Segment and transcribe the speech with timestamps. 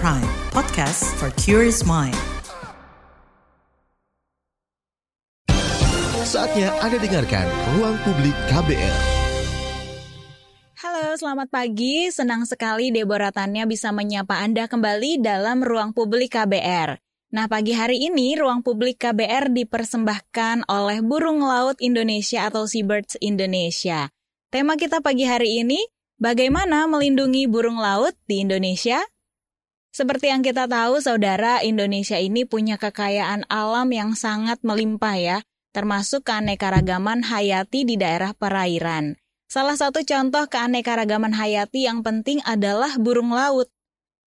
[0.00, 2.16] Prime, podcast for curious mind.
[6.24, 7.44] Saatnya Anda dengarkan
[7.76, 8.96] Ruang Publik KBR.
[10.80, 12.08] Halo, selamat pagi.
[12.08, 16.96] Senang sekali Deborah Tanya bisa menyapa Anda kembali dalam Ruang Publik KBR.
[17.36, 24.08] Nah, pagi hari ini Ruang Publik KBR dipersembahkan oleh Burung Laut Indonesia atau Seabirds Indonesia.
[24.48, 25.84] Tema kita pagi hari ini,
[26.16, 29.04] bagaimana melindungi burung laut di Indonesia?
[29.90, 35.38] Seperti yang kita tahu, saudara, Indonesia ini punya kekayaan alam yang sangat melimpah ya,
[35.74, 39.18] termasuk keanekaragaman hayati di daerah perairan.
[39.50, 43.66] Salah satu contoh keanekaragaman hayati yang penting adalah burung laut.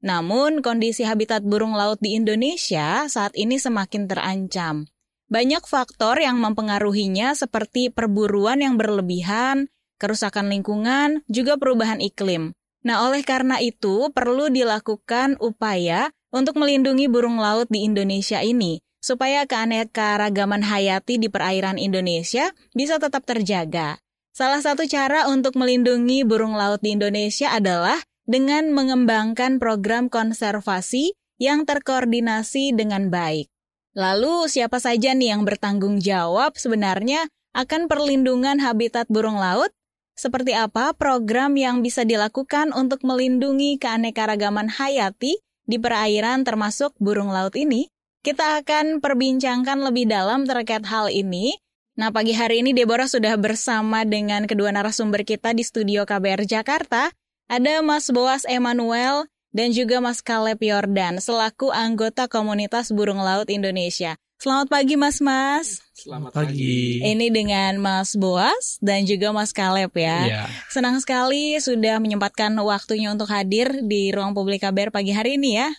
[0.04, 4.92] Namun, kondisi habitat burung laut di Indonesia saat ini semakin terancam.
[5.32, 12.52] Banyak faktor yang mempengaruhinya seperti perburuan yang berlebihan, kerusakan lingkungan, juga perubahan iklim.
[12.84, 19.44] Nah, oleh karena itu perlu dilakukan upaya untuk melindungi burung laut di Indonesia ini supaya
[19.44, 24.00] keanekaragaman hayati di perairan Indonesia bisa tetap terjaga.
[24.32, 31.68] Salah satu cara untuk melindungi burung laut di Indonesia adalah dengan mengembangkan program konservasi yang
[31.68, 33.52] terkoordinasi dengan baik.
[33.94, 39.70] Lalu, siapa saja nih yang bertanggung jawab sebenarnya akan perlindungan habitat burung laut?
[40.14, 47.58] Seperti apa program yang bisa dilakukan untuk melindungi keanekaragaman hayati di perairan termasuk burung laut
[47.58, 47.90] ini?
[48.22, 51.58] Kita akan perbincangkan lebih dalam terkait hal ini.
[51.98, 57.10] Nah, pagi hari ini Deborah sudah bersama dengan kedua narasumber kita di studio KBR Jakarta.
[57.50, 64.18] Ada Mas Boas Emanuel dan juga Mas Caleb Yordan selaku anggota komunitas burung laut Indonesia.
[64.44, 65.80] Selamat pagi Mas-mas.
[65.96, 67.00] Selamat pagi.
[67.00, 70.20] Ini dengan Mas Boas dan juga Mas Kaleb ya.
[70.28, 70.44] Iya.
[70.68, 75.72] Senang sekali sudah menyempatkan waktunya untuk hadir di ruang publik KBR pagi hari ini ya.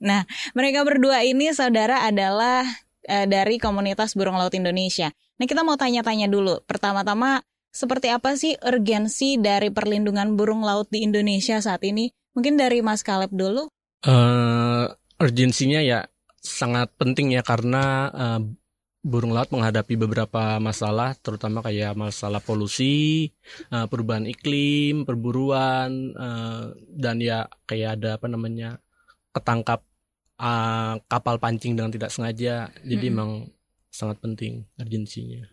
[0.00, 0.24] Nah,
[0.56, 2.64] mereka berdua ini saudara adalah
[3.04, 5.12] uh, dari komunitas burung laut Indonesia.
[5.36, 6.64] Nah, kita mau tanya-tanya dulu.
[6.64, 12.08] Pertama-tama, seperti apa sih urgensi dari perlindungan burung laut di Indonesia saat ini?
[12.32, 13.68] Mungkin dari Mas Kaleb dulu.
[14.08, 14.88] Uh,
[15.20, 16.08] urgensinya ya
[16.46, 18.40] sangat penting ya karena uh,
[19.06, 23.30] burung laut menghadapi beberapa masalah terutama kayak masalah polusi,
[23.70, 28.82] uh, perubahan iklim, perburuan uh, dan ya kayak ada apa namanya
[29.30, 29.86] ketangkap
[30.42, 32.70] uh, kapal pancing dengan tidak sengaja.
[32.82, 33.14] Jadi hmm.
[33.14, 33.30] emang
[33.94, 35.46] sangat penting urgensinya.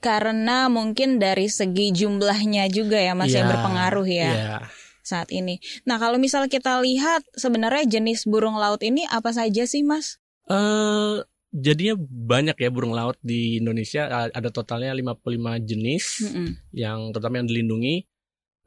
[0.00, 4.32] Karena mungkin dari segi jumlahnya juga ya masih ya, berpengaruh ya.
[4.32, 4.58] ya
[5.06, 5.62] saat ini.
[5.86, 10.18] Nah, kalau misal kita lihat sebenarnya jenis burung laut ini apa saja sih, Mas?
[10.46, 15.24] Uh, jadinya banyak ya burung laut di Indonesia ada totalnya 55
[15.66, 16.48] jenis mm -hmm.
[16.76, 18.06] yang terutama yang dilindungi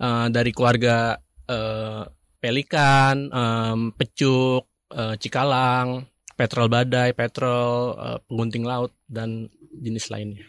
[0.01, 1.15] uh, dari keluarga
[1.47, 2.03] uh,
[2.39, 6.07] pelikan, um, pecuk, uh, cikalang,
[6.39, 10.43] petrol badai, petrol, uh, pengunting laut dan jenis lainnya.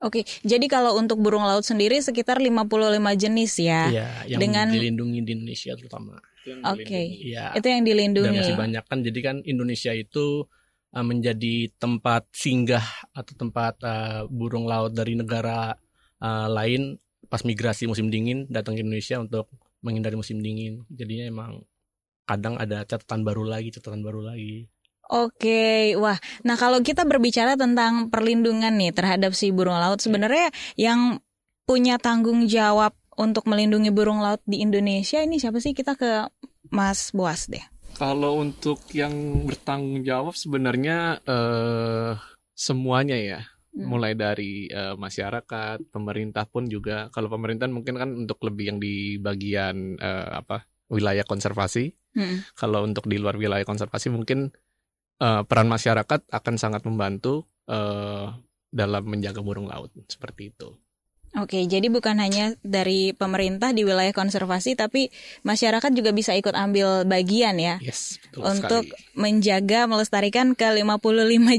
[0.00, 2.56] Oke, jadi kalau untuk burung laut sendiri sekitar 55
[3.20, 3.82] jenis ya.
[3.92, 6.16] Iya, yang dengan dilindungi di Indonesia terutama.
[6.72, 6.88] Oke.
[6.88, 7.06] Okay.
[7.36, 7.52] Ya.
[7.52, 8.32] Itu yang dilindungi.
[8.32, 10.48] Dan masih banyak kan jadi kan Indonesia itu
[10.94, 12.84] uh, menjadi tempat singgah
[13.14, 15.74] atau tempat uh, burung laut dari negara
[16.22, 16.98] uh, lain
[17.30, 19.46] pas migrasi musim dingin datang ke Indonesia untuk
[19.80, 20.84] menghindari musim dingin.
[20.90, 21.52] Jadinya emang
[22.26, 24.66] kadang ada catatan baru lagi, catatan baru lagi.
[25.10, 26.14] Oke, wah.
[26.46, 31.18] Nah kalau kita berbicara tentang perlindungan nih terhadap si burung laut, sebenarnya yang
[31.66, 35.74] punya tanggung jawab untuk melindungi burung laut di Indonesia ini siapa sih?
[35.74, 36.30] Kita ke
[36.70, 37.62] Mas Boas deh.
[38.00, 42.16] Kalau untuk yang bertanggung jawab sebenarnya uh,
[42.56, 43.40] semuanya ya,
[43.76, 43.84] hmm.
[43.84, 47.12] mulai dari uh, masyarakat, pemerintah pun juga.
[47.12, 51.92] Kalau pemerintah mungkin kan untuk lebih yang di bagian uh, apa wilayah konservasi.
[52.16, 52.40] Hmm.
[52.56, 54.48] Kalau untuk di luar wilayah konservasi mungkin
[55.20, 58.32] uh, peran masyarakat akan sangat membantu uh,
[58.72, 60.72] dalam menjaga burung laut seperti itu.
[61.38, 65.14] Oke, jadi bukan hanya dari pemerintah di wilayah konservasi, tapi
[65.46, 67.78] masyarakat juga bisa ikut ambil bagian ya.
[67.78, 69.14] Yes, betul Untuk sekali.
[69.14, 70.90] menjaga melestarikan ke 55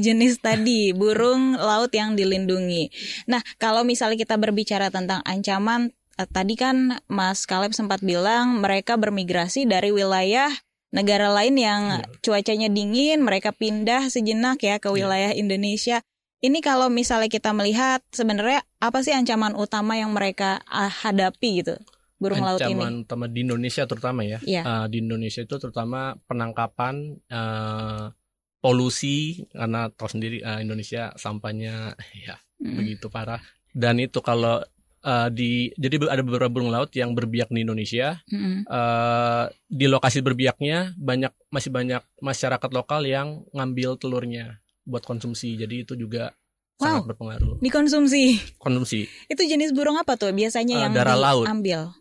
[0.12, 2.92] jenis tadi burung laut yang dilindungi.
[3.32, 5.88] Nah, kalau misalnya kita berbicara tentang ancaman,
[6.20, 10.52] eh, tadi kan Mas Kaleb sempat bilang mereka bermigrasi dari wilayah
[10.92, 12.04] negara lain yang iya.
[12.20, 14.94] cuacanya dingin, mereka pindah sejenak ya ke iya.
[14.94, 16.04] wilayah Indonesia.
[16.42, 21.78] Ini kalau misalnya kita melihat sebenarnya apa sih ancaman utama yang mereka ah, hadapi gitu
[22.18, 22.82] burung ancaman laut ini?
[22.82, 24.42] Ancaman utama di Indonesia terutama ya.
[24.42, 24.64] Yeah.
[24.66, 28.10] Uh, di Indonesia itu terutama penangkapan uh,
[28.58, 31.94] polusi karena tahu sendiri uh, Indonesia sampahnya
[32.26, 32.74] ya mm.
[32.74, 33.38] begitu parah.
[33.72, 34.60] Dan itu kalau
[35.02, 38.20] eh, di jadi ada beberapa burung laut yang berbiak di Indonesia.
[38.28, 38.68] Mm-mm.
[38.68, 45.54] Eh, di lokasi berbiaknya banyak masih banyak masyarakat lokal yang ngambil telurnya buat konsumsi.
[45.54, 46.32] Jadi itu juga
[46.74, 47.08] sangat Wow.
[47.10, 47.54] berpengaruh.
[47.58, 48.56] Dikonsumsi.
[48.56, 49.06] Konsumsi.
[49.26, 51.46] Itu jenis burung apa tuh biasanya Eh, yang darah laut.
[51.46, 51.94] diambil?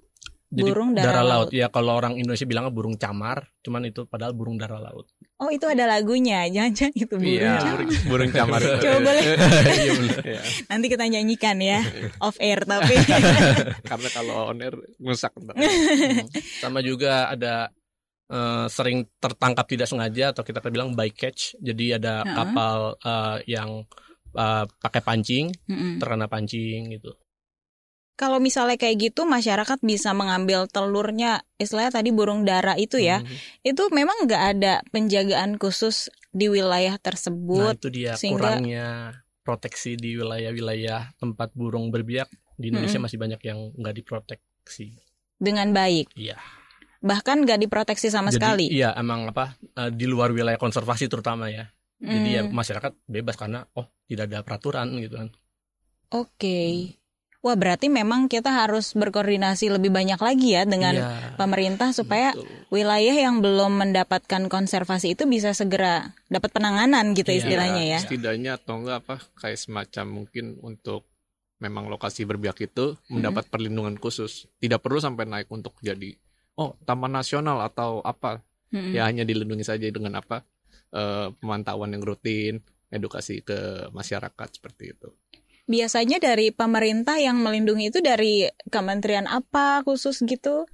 [0.52, 1.48] Jadi Burung darah laut.
[1.56, 5.08] Ya kalau orang Indonesia bilangnya burung camar, cuman itu padahal burung darah laut.
[5.40, 7.40] Oh itu ada lagunya, jangan-jangan itu burung.
[7.40, 7.80] Iya, camar.
[8.04, 8.60] burung, camar.
[8.84, 9.24] Coba boleh.
[10.28, 10.42] Iya.
[10.68, 11.80] Nanti kita nyanyikan ya,
[12.20, 13.00] off air tapi.
[13.80, 15.56] Karena kalau on air ngusak ntar.
[16.60, 17.72] Sama juga ada
[18.32, 21.60] eh, sering tertangkap tidak sengaja atau kita bilang by catch.
[21.60, 22.32] Jadi ada Heeh.
[22.32, 23.84] kapal eh, yang
[24.32, 26.00] eh, pakai pancing, Mm-mm.
[26.00, 27.12] terkena pancing gitu.
[28.16, 33.18] Kalau misalnya kayak gitu, masyarakat bisa mengambil telurnya, istilahnya tadi burung dara itu ya.
[33.18, 33.66] Mhm.
[33.66, 38.88] Itu memang nggak ada penjagaan khusus di wilayah Nah tersebut itu dia sehingga- kurangnya
[39.42, 43.10] proteksi di wilayah-wilayah tempat burung berbiak di Indonesia Mm-mm.
[43.10, 44.94] masih banyak yang nggak diproteksi.
[45.42, 46.14] dengan baik.
[46.14, 46.38] Iya.
[47.02, 48.66] Bahkan nggak diproteksi sama Jadi sekali.
[48.70, 51.66] iya emang apa eh, di luar wilayah konservasi terutama ya.
[51.98, 55.30] Jadi ya Hmm, masyarakat bebas karena oh tidak ada peraturan gitu kan.
[56.10, 56.94] Oke.
[57.42, 62.46] Wah berarti memang kita harus berkoordinasi lebih banyak lagi ya dengan Iya, pemerintah supaya betul.
[62.70, 67.42] wilayah yang belum mendapatkan konservasi itu bisa segera dapat penanganan gitu Iya.
[67.42, 68.00] istilahnya ya.
[68.00, 71.10] Setidaknya atau enggak apa kayak semacam mungkin untuk
[71.58, 74.46] memang lokasi berbiak itu mendapat perlindungan khusus.
[74.58, 76.14] Tidak perlu sampai naik untuk jadi
[76.62, 78.46] oh taman nasional atau apa.
[78.70, 78.94] Mm-mm.
[78.94, 80.46] Ya hanya dilindungi saja dengan apa
[80.94, 82.62] eh, pemantauan yang rutin,
[82.94, 85.10] edukasi ke masyarakat seperti itu.
[85.66, 90.68] Biasanya dari pemerintah yang melindungi itu dari kementerian apa khusus gitu?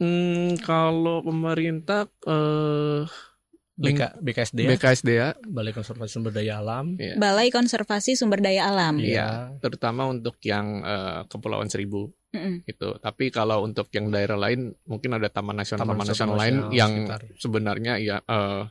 [0.00, 3.06] Hmm, kalau pemerintah eh
[3.72, 7.00] BK, BKSD ya, BKSDA Balai Konservasi Sumber Daya Alam.
[7.00, 7.16] Iya.
[7.16, 9.00] Balai Konservasi Sumber Daya Alam.
[9.00, 12.68] Iya, terutama untuk yang eh, Kepulauan Seribu Mm-mm.
[12.68, 12.88] itu.
[13.00, 16.56] Tapi kalau untuk yang daerah lain mungkin ada taman nasional Taman taman nasional nasional lain
[16.60, 17.20] nasional yang sekitar.
[17.40, 18.62] sebenarnya ya eh,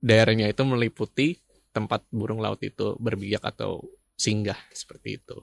[0.00, 1.28] daerahnya itu meliputi
[1.68, 3.84] tempat burung laut itu berbiak atau
[4.16, 5.38] singgah seperti itu.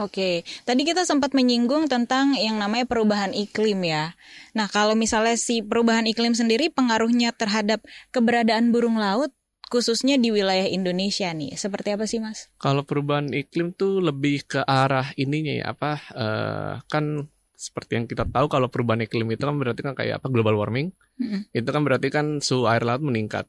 [0.00, 4.16] Oke, tadi kita sempat menyinggung tentang yang namanya perubahan iklim ya.
[4.56, 9.36] Nah, kalau misalnya si perubahan iklim sendiri pengaruhnya terhadap keberadaan burung laut
[9.68, 12.48] khususnya di wilayah Indonesia nih, seperti apa sih Mas?
[12.60, 18.28] Kalau perubahan iklim tuh lebih ke arah ininya ya apa eh, kan seperti yang kita
[18.28, 20.92] tahu kalau perubahan iklim itu kan berarti kan kayak apa global warming.
[21.20, 21.48] Mm-mm.
[21.52, 23.48] Itu kan berarti kan suhu air laut meningkat.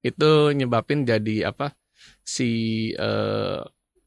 [0.00, 1.76] Itu nyebabin jadi apa
[2.24, 2.50] si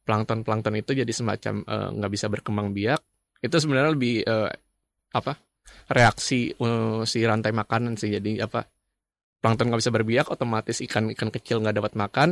[0.03, 2.99] eh, plankton-plankton itu jadi semacam eh, nggak bisa berkembang biak.
[3.39, 4.51] Itu sebenarnya lebih eh,
[5.15, 5.39] apa
[5.89, 8.11] reaksi eh, si rantai makanan sih.
[8.11, 8.67] Jadi apa
[9.39, 12.29] plankton nggak bisa berbiak, otomatis ikan-ikan kecil nggak dapat makan.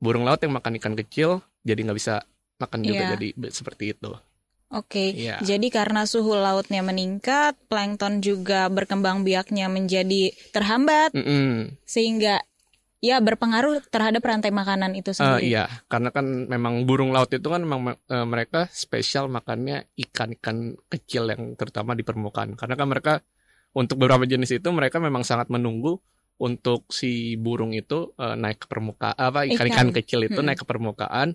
[0.00, 2.24] Burung laut yang makan ikan kecil jadi nggak bisa
[2.60, 3.04] makan juga.
[3.04, 3.12] Iya.
[3.16, 4.12] Jadi seperti itu.
[4.74, 5.38] Oke, Iya.
[5.38, 11.78] jadi karena suhu lautnya meningkat, plankton juga berkembang biaknya menjadi terhambat Mm-mm.
[11.86, 12.42] sehingga
[13.08, 15.46] ya berpengaruh terhadap rantai makanan itu Eh, sendiri.
[15.54, 17.80] iya, karena kan memang burung laut itu kan memang
[18.14, 20.56] eh, mereka spesial makannya ikan-ikan
[20.92, 22.50] kecil yang terutama di permukaan.
[22.58, 23.12] Karena kan mereka
[23.80, 25.92] untuk beberapa jenis itu mereka memang sangat menunggu
[26.46, 29.96] untuk si burung itu eh, naik ke permukaan apa ikan-ikan Ikan.
[29.96, 30.46] kecil itu Mm-mm.
[30.46, 31.28] naik ke permukaan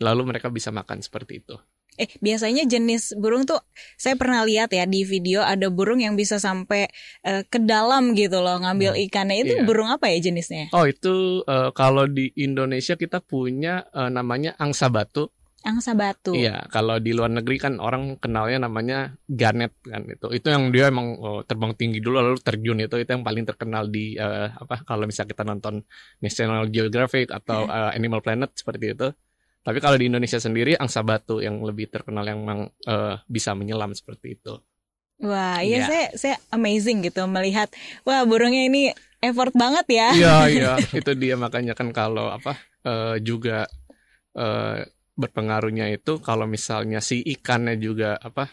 [0.00, 1.56] lalu mereka bisa makan seperti itu.
[1.96, 3.60] Eh, biasanya jenis burung tuh
[3.96, 6.88] saya pernah lihat ya di video ada burung yang bisa sampai
[7.24, 9.42] eh, ke dalam gitu loh ngambil ikannya.
[9.42, 9.64] Itu Iya.
[9.64, 10.68] burung apa ya jenisnya?
[10.72, 15.32] Oh, itu eh, kalau di Indonesia kita punya eh, namanya angsa batu.
[15.66, 16.30] Angsa batu.
[16.30, 20.30] Iya, kalau di luar negeri kan orang kenalnya namanya Garnet kan itu.
[20.30, 23.90] Itu yang dia emang oh, terbang tinggi dulu lalu terjun itu itu yang paling terkenal
[23.90, 25.82] di eh, apa kalau misalnya kita nonton
[26.22, 29.08] National Geographic atau eh, Animal Planet seperti itu.
[29.66, 33.90] Tapi kalau di Indonesia sendiri angsa batu yang lebih terkenal yang memang eh, bisa menyelam
[33.90, 34.54] seperti itu.
[35.16, 35.86] Wah, iya Iya.
[35.88, 37.72] saya saya amazing gitu melihat
[38.06, 40.08] wah burungnya ini effort banget ya.
[40.14, 42.54] Iya, iya, itu dia makanya kan kalau apa
[42.86, 43.66] eh, juga
[44.36, 48.52] eh, berpengaruhnya itu kalau misalnya si ikannya juga apa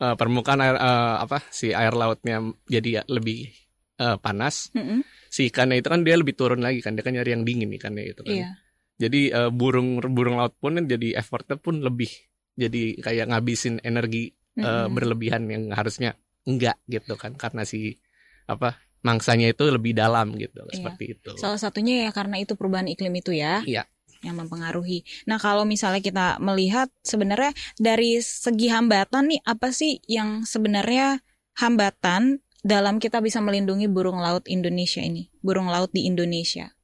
[0.00, 2.40] eh, permukaan air eh, apa si air lautnya
[2.70, 3.50] jadi lebih
[3.98, 5.02] eh, panas, Mm-mm.
[5.28, 8.04] si ikannya itu kan dia lebih turun lagi kan dia kan nyari yang dingin ikannya
[8.16, 8.32] itu kan.
[8.32, 8.50] Iya.
[8.98, 12.10] Jadi eh, burung burung laut pun jadi effortnya pun lebih
[12.58, 14.90] jadi kayak ngabisin energi eh, Mm-mm.
[14.90, 18.02] berlebihan yang harusnya enggak gitu kan karena si
[18.50, 20.74] apa mangsanya itu lebih dalam gitu Iya.
[20.74, 21.30] seperti itu.
[21.38, 23.62] Salah satunya ya karena itu perubahan iklim itu ya.
[23.62, 23.86] Iya.
[24.18, 25.06] Yang mempengaruhi.
[25.30, 31.22] Nah, kalau misalnya kita melihat sebenarnya dari segi hambatan nih apa sih yang sebenarnya
[31.54, 35.30] hambatan dalam kita bisa melindungi burung laut Indonesia ini?
[35.38, 36.74] Burung laut di Indonesia.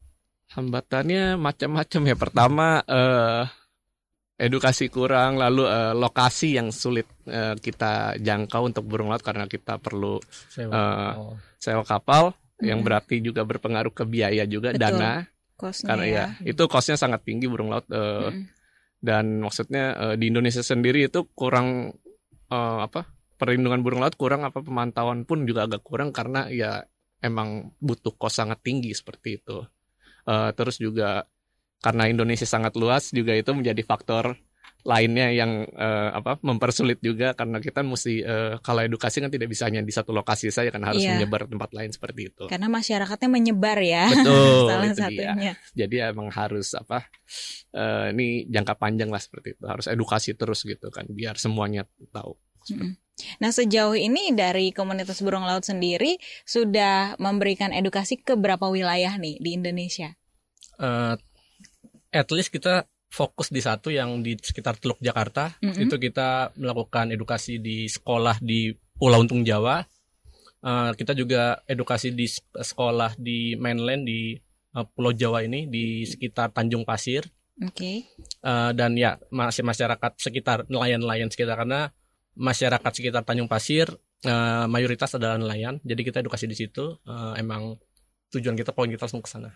[0.55, 2.17] Hambatannya macam-macam ya.
[2.17, 3.45] Pertama eh
[4.35, 9.79] edukasi kurang, lalu uh, lokasi yang sulit uh, kita jangkau untuk burung laut karena kita
[9.79, 10.19] perlu
[10.51, 10.75] Sewa.
[10.75, 11.35] Uh, Oh.
[11.63, 12.87] sewa kapal yang Mm.
[12.87, 14.83] berarti juga berpengaruh ke biaya juga Betul.
[14.99, 15.13] dana
[15.55, 18.51] Kosnya karena ya itu kosnya sangat tinggi burung laut uh, Mm-mm.
[18.99, 21.95] dan maksudnya uh, di Indonesia sendiri itu kurang
[22.51, 23.07] uh, apa
[23.39, 26.83] perlindungan burung laut kurang apa pemantauan pun juga agak kurang karena ya
[27.23, 29.63] emang butuh kos sangat tinggi seperti itu
[30.25, 31.29] Uh, terus juga
[31.79, 34.41] karena Indonesia sangat luas juga itu menjadi faktor
[34.85, 39.65] lainnya yang uh, apa mempersulit juga karena kita mesti uh, kalau edukasi kan tidak bisa
[39.65, 41.17] hanya di satu lokasi saja kan harus Iya.
[41.17, 44.13] menyebar tempat lain seperti itu Karena masyarakatnya menyebar ya.
[44.13, 45.53] betul Salah itu dia satunya.
[45.73, 47.01] jadi emang harus apa
[47.73, 52.37] eh, ini jangka panjang lah seperti itu harus edukasi terus gitu kan biar semuanya tahu
[53.39, 59.39] Nah sejauh ini dari komunitas burung laut sendiri sudah memberikan edukasi ke berapa wilayah nih
[59.39, 60.19] di Indonesia?
[60.83, 61.15] Eh,
[62.11, 65.87] at least kita fokus di satu yang di sekitar Teluk Jakarta Mm-mm.
[65.87, 69.87] itu kita melakukan edukasi di sekolah di Pulau Untung Jawa
[70.65, 72.25] Eh, kita juga edukasi di
[72.57, 74.33] sekolah di mainland di
[74.73, 77.29] eh, Pulau Jawa ini di sekitar Tanjung Pasir
[77.61, 78.09] Oke.
[78.41, 81.93] Eh, dan ya masih masyarakat sekitar nelayan-nelayan sekitar karena
[82.37, 83.87] masyarakat sekitar Tanjung Pasir
[84.23, 87.79] eh, mayoritas adalah nelayan jadi kita edukasi di situ Eh, emang
[88.31, 89.51] tujuan kita poin kita langsung ke sana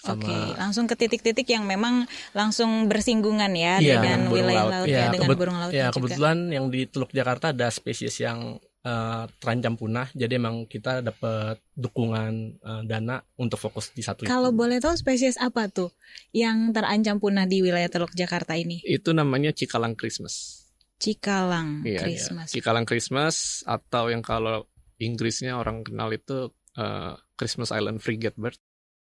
[0.00, 4.72] Oke, langsung ke titik-titik yang memang langsung bersinggungan ya Iya, dengan wilayah laut.
[4.72, 5.94] laut, Iya, ya dengan kebet- burung laut Ya juga.
[5.98, 11.58] kebetulan yang di Teluk Jakarta ada spesies yang eh, terancam punah, jadi emang kita dapat
[11.74, 14.22] dukungan eh, dana untuk fokus di satu.
[14.22, 14.30] itu.
[14.30, 15.90] Kalau boleh tahu spesies apa tuh
[16.30, 18.78] yang terancam punah di wilayah Teluk Jakarta ini?
[18.80, 20.62] itu namanya cikalang Christmas
[20.98, 22.00] Cikalang Iya, iya.
[22.00, 22.46] Christmas.
[22.50, 28.58] cikalang Christmas atau yang kalau Inggrisnya orang kenal itu eh, Christmas Island Frigate Bird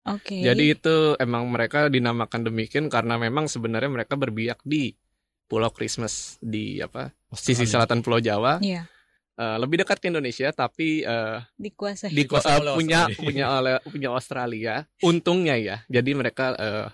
[0.05, 0.35] Oke.
[0.37, 4.95] jadi itu emang mereka dinamakan demikian karena memang sebenarnya mereka berbiak di
[5.45, 8.87] Pulau Christmas di apa sisi selatan Pulau Jawa Iya,
[9.33, 12.09] Eh, lebih dekat ke Indonesia tapi eh, dikuasai.
[12.09, 13.21] di Dikuasai oleh punya Australia.
[13.21, 16.88] punya oleh punya Australia untungnya ya jadi mereka eh,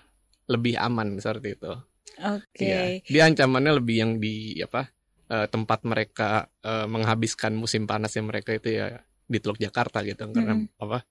[0.45, 1.71] lebih aman seperti itu
[2.19, 2.61] Oke.
[2.61, 2.81] Iya.
[3.01, 4.89] dia ancamannya lebih yang di apa
[5.27, 10.53] eh, tempat mereka eh, menghabiskan musim panasnya mereka itu ya di Teluk Jakarta gitu karena
[10.53, 10.77] Mm-mm.
[10.77, 11.01] apa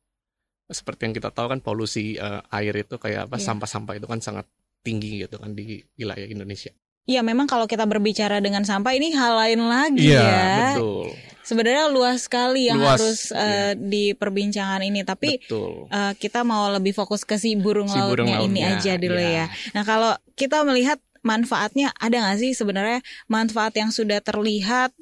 [0.68, 3.44] seperti yang kita tahu kan polusi eh, air itu kayak apa Iya.
[3.50, 4.46] sampah-sampah itu kan sangat
[4.82, 6.74] tinggi gitu kan di wilayah Indonesia.
[7.02, 10.46] Iya, memang kalau kita berbicara dengan sampah ini hal lain lagi Iya ya.
[10.78, 11.10] betul
[11.42, 13.74] Sebenarnya luas sekali yang Luas, harus iya.
[13.74, 15.90] eh, di perbincangan ini, tapi betul.
[15.90, 19.18] eh, kita mau lebih fokus ke si burung Si burung lautnya ini lautnya, aja dulu
[19.18, 19.46] iya.
[19.50, 19.74] ya.
[19.74, 24.94] Nah kalau kita melihat manfaatnya ada nggak sih sebenarnya manfaat yang sudah terlihat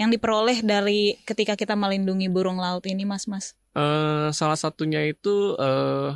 [0.00, 3.52] yang diperoleh dari ketika kita melindungi burung laut ini, Mas Mas?
[3.76, 6.10] Eh, salah satunya itu eh,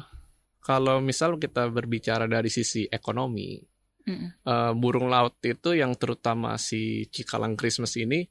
[0.64, 3.60] kalau misal kita berbicara dari sisi ekonomi,
[4.08, 8.24] eh, burung laut itu yang terutama si cikalang Christmas ini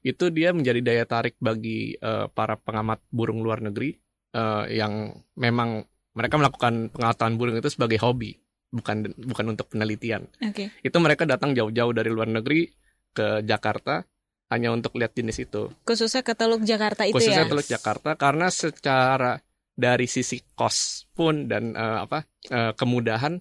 [0.00, 3.96] itu dia menjadi daya tarik bagi eh, para pengamat burung luar negeri
[4.32, 5.84] eh, yang memang
[6.16, 8.34] mereka melakukan pengamatan burung itu sebagai hobi,
[8.74, 10.26] bukan bukan untuk penelitian.
[10.42, 10.74] Oke.
[10.82, 12.66] Itu mereka datang jauh-jauh dari luar negeri
[13.14, 14.02] ke Jakarta
[14.50, 15.70] hanya untuk lihat jenis itu.
[15.86, 17.50] Khususnya ke Teluk Jakarta itu khususnya ya.
[17.50, 19.38] Teluk Jakarta karena secara
[19.80, 23.38] dari sisi kos pun dan eh, apa eh, kemudahan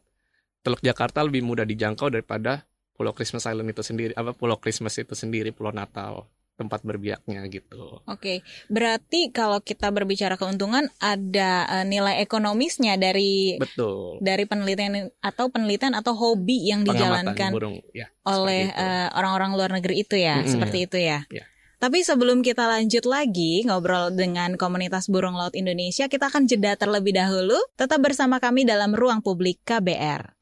[0.61, 5.17] Teluk Jakarta lebih mudah dijangkau daripada Pulau Christmas Island itu sendiri apa Pulau Christmas itu
[5.17, 8.03] sendiri Pulau Natal tempat berbiaknya gitu.
[8.03, 14.19] Oke, berarti kalau kita berbicara keuntungan ada eh, nilai ekonomisnya dari Betul.
[14.19, 18.11] dari penelitian atau penelitian atau hobi yang Pengamatan dijalankan burung ya.
[18.27, 20.51] oleh eh, orang-orang luar negeri itu ya, Mm-mm.
[20.51, 21.23] seperti itu ya.
[21.31, 21.47] Iya.
[21.79, 27.15] Tapi sebelum kita lanjut lagi ngobrol dengan komunitas burung laut Indonesia, kita akan jeda terlebih
[27.15, 27.55] dahulu.
[27.79, 30.35] Tetap bersama kami dalam ruang publik KBR.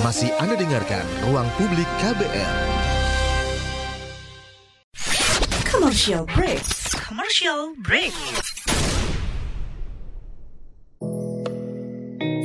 [0.00, 2.73] Masih Anda dengarkan Ruang Publik KBR.
[5.94, 6.62] Commercial break.
[7.06, 8.14] Commercial break.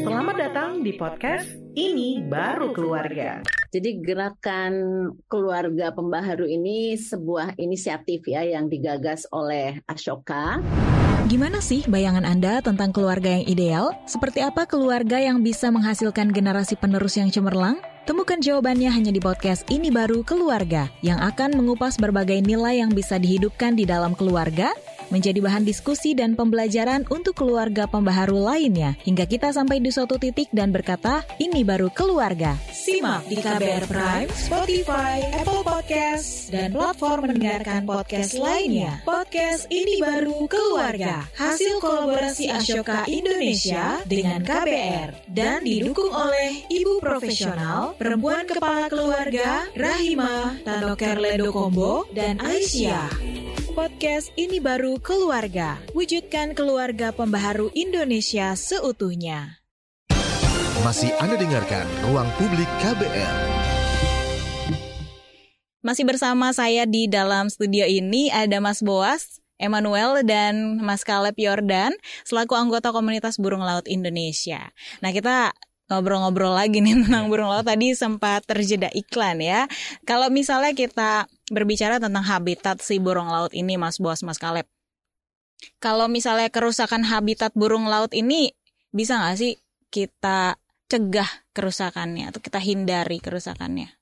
[0.05, 3.41] Selamat datang di podcast Ini Baru Keluarga.
[3.73, 4.73] Jadi gerakan
[5.25, 10.61] keluarga pembaharu ini sebuah inisiatif ya yang digagas oleh Ashoka.
[11.25, 13.97] Gimana sih bayangan Anda tentang keluarga yang ideal?
[14.05, 17.81] Seperti apa keluarga yang bisa menghasilkan generasi penerus yang cemerlang?
[18.09, 23.21] Temukan jawabannya hanya di podcast Ini Baru Keluarga yang akan mengupas berbagai nilai yang bisa
[23.21, 24.73] dihidupkan di dalam keluarga
[25.09, 30.49] menjadi bahan diskusi dan pembelajaran untuk keluarga pembaharu lainnya hingga kita sampai di suatu titik
[30.53, 32.55] dan berkata, ini baru keluarga.
[32.71, 39.01] Simak di KBR Prime, Spotify, Apple Podcast, dan platform mendengarkan podcast lainnya.
[39.03, 47.97] Podcast ini baru keluarga, hasil kolaborasi Ashoka Indonesia dengan KBR dan didukung oleh ibu profesional,
[47.97, 53.48] perempuan kepala keluarga, Rahima, Tanoker Ledo Kombo, dan Aisyah.
[53.69, 59.61] Podcast ini baru keluarga, wujudkan keluarga pembaharu Indonesia seutuhnya.
[60.81, 63.35] Masih Anda dengarkan Ruang Publik KBR.
[65.85, 71.93] Masih bersama saya di dalam studio ini ada Mas Boas, Emmanuel dan Mas Caleb Yordan
[72.25, 74.73] selaku anggota komunitas burung laut Indonesia.
[75.05, 75.53] Nah kita
[75.89, 79.65] ngobrol-ngobrol lagi nih tentang burung laut tadi sempat terjeda iklan ya.
[80.05, 84.65] Kalau misalnya kita berbicara tentang habitat si burung laut ini Mas Boas, Mas Caleb.
[85.83, 88.55] Kalau misalnya kerusakan habitat burung laut ini
[88.89, 89.53] bisa nggak sih
[89.91, 90.55] kita
[90.89, 93.93] cegah kerusakannya atau kita hindari kerusakannya?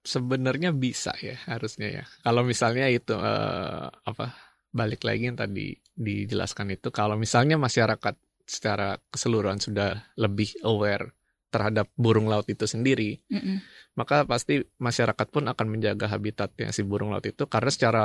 [0.00, 2.04] Sebenarnya bisa ya harusnya ya.
[2.24, 4.32] Kalau misalnya itu eh, apa
[4.72, 8.16] balik lagi yang tadi dijelaskan itu kalau misalnya masyarakat
[8.48, 11.14] secara keseluruhan sudah lebih aware
[11.50, 13.58] terhadap burung laut itu sendiri, Mm-mm.
[13.98, 18.04] Maka pasti masyarakat pun akan menjaga habitatnya si burung laut itu karena secara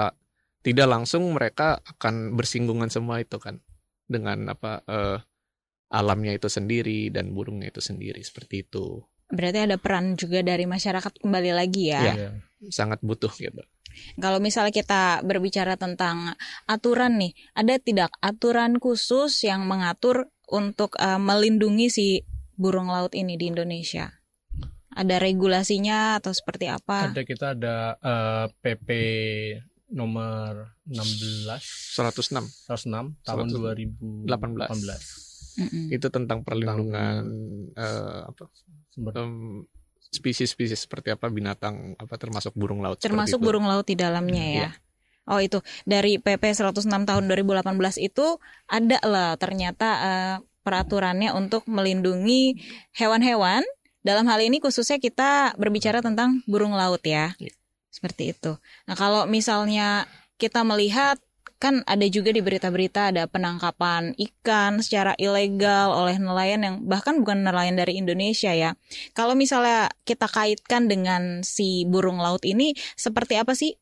[0.66, 3.62] tidak langsung mereka akan bersinggungan semua itu kan
[4.10, 5.18] dengan apa eh,
[5.94, 11.22] alamnya itu sendiri dan burungnya itu sendiri seperti itu Berarti ada peran juga dari masyarakat
[11.22, 12.02] kembali lagi ya.
[12.14, 12.30] Iya.
[12.66, 13.62] sangat butuh gitu.
[14.18, 16.34] Kalau misalnya kita berbicara tentang
[16.66, 22.08] aturan nih, ada tidak aturan khusus yang mengatur untuk eh, melindungi si
[22.58, 24.25] burung laut ini di Indonesia?
[24.96, 27.12] Ada regulasinya atau seperti apa?
[27.12, 28.90] Ada kita ada eh, PP
[29.92, 31.46] nomor 16
[31.94, 34.26] 106 106 tahun 118.
[34.26, 35.94] 2018 Mm-mm.
[35.94, 37.22] itu tentang perlindungan
[37.78, 38.50] eh, apa
[38.90, 39.64] sumber em,
[40.10, 43.46] spesies-spesies seperti apa binatang apa termasuk burung laut Termasuk itu.
[43.46, 44.70] burung laut di dalamnya ya.
[45.26, 47.66] Oh itu dari PP 106 tahun 2018
[47.98, 48.38] itu
[48.70, 50.36] ada lah ternyata eh,
[50.66, 52.58] peraturannya untuk melindungi
[52.98, 53.62] hewan-hewan.
[54.06, 57.34] Dalam hal ini khususnya kita berbicara tentang burung laut ya.
[57.42, 57.58] Iya.
[57.90, 58.62] Seperti itu.
[58.86, 60.06] Nah, kalau misalnya
[60.38, 61.18] kita melihat
[61.58, 67.42] kan ada juga di berita-berita ada penangkapan ikan secara ilegal oleh nelayan yang bahkan bukan
[67.42, 68.78] nelayan dari Indonesia ya.
[69.18, 73.80] Kalau misalnya kita kaitkan dengan si burung laut ini seperti apa sih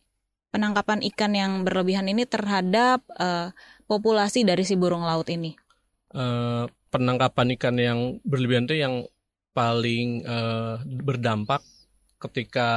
[0.53, 3.51] penangkapan ikan yang berlebihan ini terhadap eh,
[3.89, 5.57] populasi dari si burung laut ini?
[6.13, 9.09] Eh, penangkapan ikan yang berlebihan itu yang
[9.53, 11.61] paling eh, berdampak
[12.19, 12.69] ketika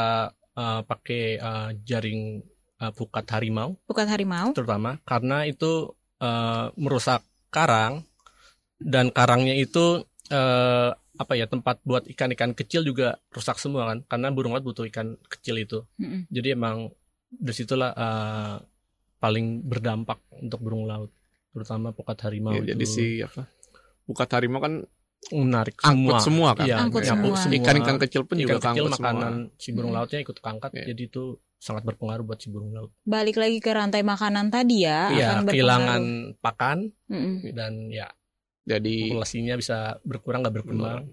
[0.54, 2.40] eh, pakai eh, jaring
[2.80, 4.52] eh, pukat harimau Bukan harimau?
[4.52, 8.04] terutama karena itu eh, merusak karang
[8.76, 14.28] dan karangnya itu eh, apa ya tempat buat ikan-ikan kecil juga rusak semua kan karena
[14.28, 16.28] burung laut butuh ikan kecil itu Mm-mm.
[16.28, 16.92] jadi emang
[17.32, 18.56] di situlah eh,
[19.16, 21.08] paling berdampak untuk burung laut
[21.56, 23.48] terutama pukat harimau Ya, itu jadi si apa
[24.04, 24.84] bukat harimau kan
[25.26, 27.56] menarik angkut semua, semua kan Iya, Angkut nyangkut semua.
[27.58, 29.98] ikan-ikan kecil pun ikan juga kecil makanan semua si burung Hmm.
[29.98, 30.84] lautnya ikut keangkat Iya.
[30.88, 31.24] jadi itu
[31.56, 35.10] sangat berpengaruh buat si burung laut Balik lagi ke rantai makanan tadi ya.
[35.10, 36.02] Iya akan kehilangan
[36.38, 37.34] pakan Mm-mm.
[37.52, 38.06] dan ya
[38.62, 41.10] jadi populasinya bisa berkurang nggak berkembang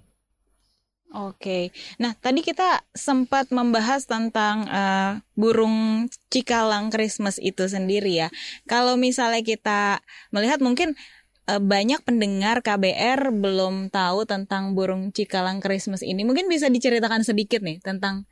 [1.13, 8.29] Oke, nah tadi kita sempat membahas tentang eh, burung cikalang Christmas itu sendiri ya.
[8.65, 10.97] Kalau misalnya kita melihat mungkin
[11.43, 16.23] banyak pendengar KBR belum tahu tentang burung cikalang Christmas ini.
[16.23, 18.23] Mungkin bisa diceritakan sedikit nih tentang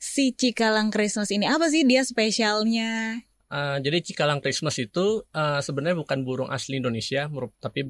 [0.00, 1.44] si cikalang Christmas ini.
[1.44, 3.20] Apa sih dia spesialnya?
[3.52, 7.28] Eh, jadi cikalang Christmas itu eh, sebenarnya bukan burung asli Indonesia,
[7.60, 7.84] tapi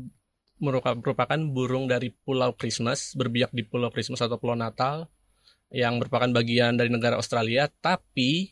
[0.59, 5.07] merupa- merupakan burung dari Pulau Christmas, berbiak di Pulau Christmas atau Pulau Natal,
[5.71, 7.71] yang merupakan bagian dari negara Australia.
[7.71, 8.51] Tapi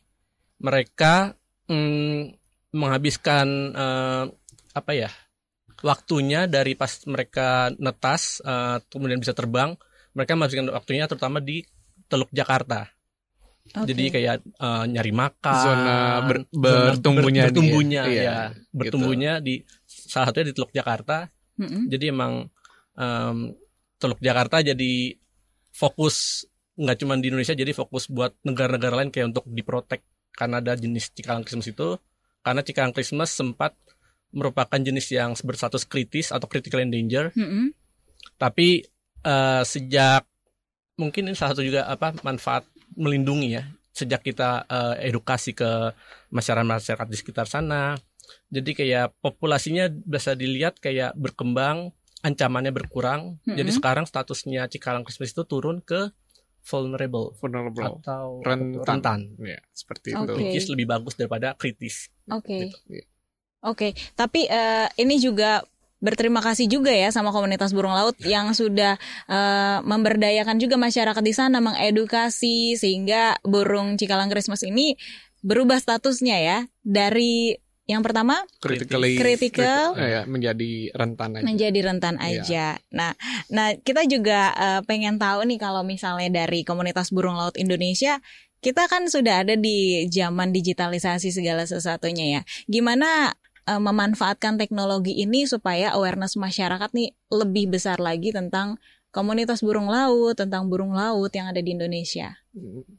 [0.62, 1.34] mereka
[1.66, 2.38] mm,
[2.70, 4.24] menghabiskan eh,
[4.78, 5.10] apa ya
[5.82, 9.74] waktunya dari pas mereka netas, eh, kemudian bisa terbang,
[10.14, 11.62] mereka menghabiskan waktunya terutama di
[12.08, 12.88] Teluk Jakarta.
[13.68, 13.92] Oke.
[13.92, 17.46] Jadi kayak eh, nyari makan, Zona ber- zona bertumbuhnya dia.
[17.52, 18.72] bertumbuhnya Iya, ya, gitu.
[18.72, 21.28] bertumbuhnya di salah satunya di Teluk Jakarta.
[21.58, 21.90] Mm-mm.
[21.90, 22.46] Jadi emang
[22.94, 23.36] em,
[23.98, 25.18] Teluk Jakarta jadi
[25.74, 26.46] fokus
[26.78, 31.10] nggak cuma di Indonesia, jadi fokus buat negara-negara lain kayak untuk diprotek karena ada jenis
[31.10, 31.98] cikalang Christmas itu.
[32.38, 33.74] Karena cikalang Christmas sempat
[34.34, 37.72] merupakan jenis yang berstatus kritis atau critical endanger Mm-mm.
[38.36, 38.84] tapi
[39.24, 40.24] eh, sejak
[40.98, 42.66] mungkin ini salah satu juga apa manfaat
[42.98, 43.64] melindungi ya
[43.98, 45.66] sejak kita uh, edukasi ke
[46.30, 47.98] masyarakat-masyarakat di sekitar sana.
[48.46, 51.90] Jadi kayak populasinya bisa dilihat kayak berkembang,
[52.22, 53.42] ancamannya berkurang.
[53.42, 53.58] Mm-mm.
[53.58, 56.14] Jadi sekarang statusnya Cikalang Christmas itu turun ke
[56.68, 58.84] vulnerable vulnerable atau Rentan.
[58.84, 59.20] rentan.
[59.40, 62.12] ya seperti itu Which is lebih bagus daripada kritis.
[62.28, 62.68] Oke.
[62.68, 62.76] Gitu.
[63.60, 65.66] Oke, tapi eh, ini juga
[65.98, 68.94] berterima kasih juga ya sama komunitas burung laut yang sudah
[69.26, 74.94] eh, memberdayakan juga masyarakat di sana mengedukasi sehingga burung cikalang Christmas ini
[75.42, 79.96] berubah statusnya ya dari yang pertama critically Critical.
[79.96, 81.42] eh, ya, menjadi rentan aja.
[81.42, 82.44] menjadi rentan Iya.
[82.44, 82.66] aja.
[82.92, 83.12] Nah,
[83.48, 88.20] nah kita juga eh, pengen tahu nih kalau misalnya dari komunitas burung laut Indonesia,
[88.60, 92.40] kita kan sudah ada di zaman digitalisasi segala sesuatunya ya.
[92.68, 93.32] Gimana
[93.68, 100.36] eh, memanfaatkan teknologi ini supaya awareness masyarakat nih lebih besar lagi tentang komunitas burung laut,
[100.36, 102.36] tentang burung laut yang ada di Indonesia.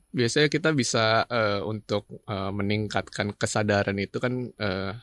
[0.10, 4.94] biasanya kita bisa eh, untuk eh, meningkatkan kesadaran itu kan eh,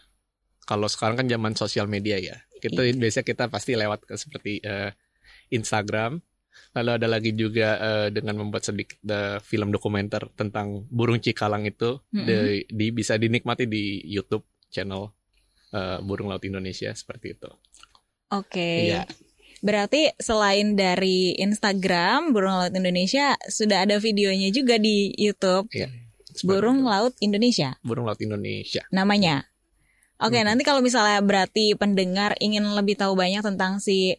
[0.62, 2.96] kalau sekarang kan zaman sosial media ya kita Iya.
[2.96, 4.90] biasanya kita pasti lewat ke seperti eh,
[5.50, 6.18] Instagram
[6.72, 12.00] lalu ada lagi juga eh, dengan membuat sedikit eh, film dokumenter tentang burung cikalang itu
[12.10, 12.26] Mm-mm.
[12.26, 12.34] di,
[12.66, 15.12] di- bisa dinikmati di YouTube channel
[15.72, 17.50] eh, burung laut Indonesia seperti itu
[18.26, 18.90] Oke.
[18.90, 19.06] Iya.
[19.62, 26.82] Berarti selain dari Instagram Burung Laut Indonesia sudah ada videonya juga di YouTube Seperti Burung
[26.82, 26.90] itu.
[26.90, 29.46] Laut Indonesia burung laut Indonesia namanya.
[30.18, 30.46] Oke, Mhm.
[30.52, 34.18] nanti kalau misalnya berarti pendengar ingin lebih tahu banyak tentang si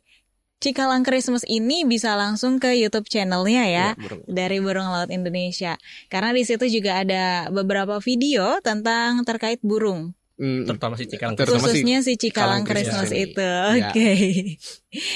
[0.57, 3.87] Cikalang Christmas ini bisa langsung ke YouTube channelnya ya.
[3.93, 5.77] Iya, burung Dari Burung Laut Indonesia,
[6.09, 11.65] karena di situ juga ada beberapa video tentang terkait burung, Mm, Terutama si Cikalang Terutama
[11.65, 13.49] khususnya si Cikalang Cikalang Christmas Christmas itu.
[13.49, 13.81] ini.
[13.81, 14.11] Oke.
[14.13, 14.13] Ya.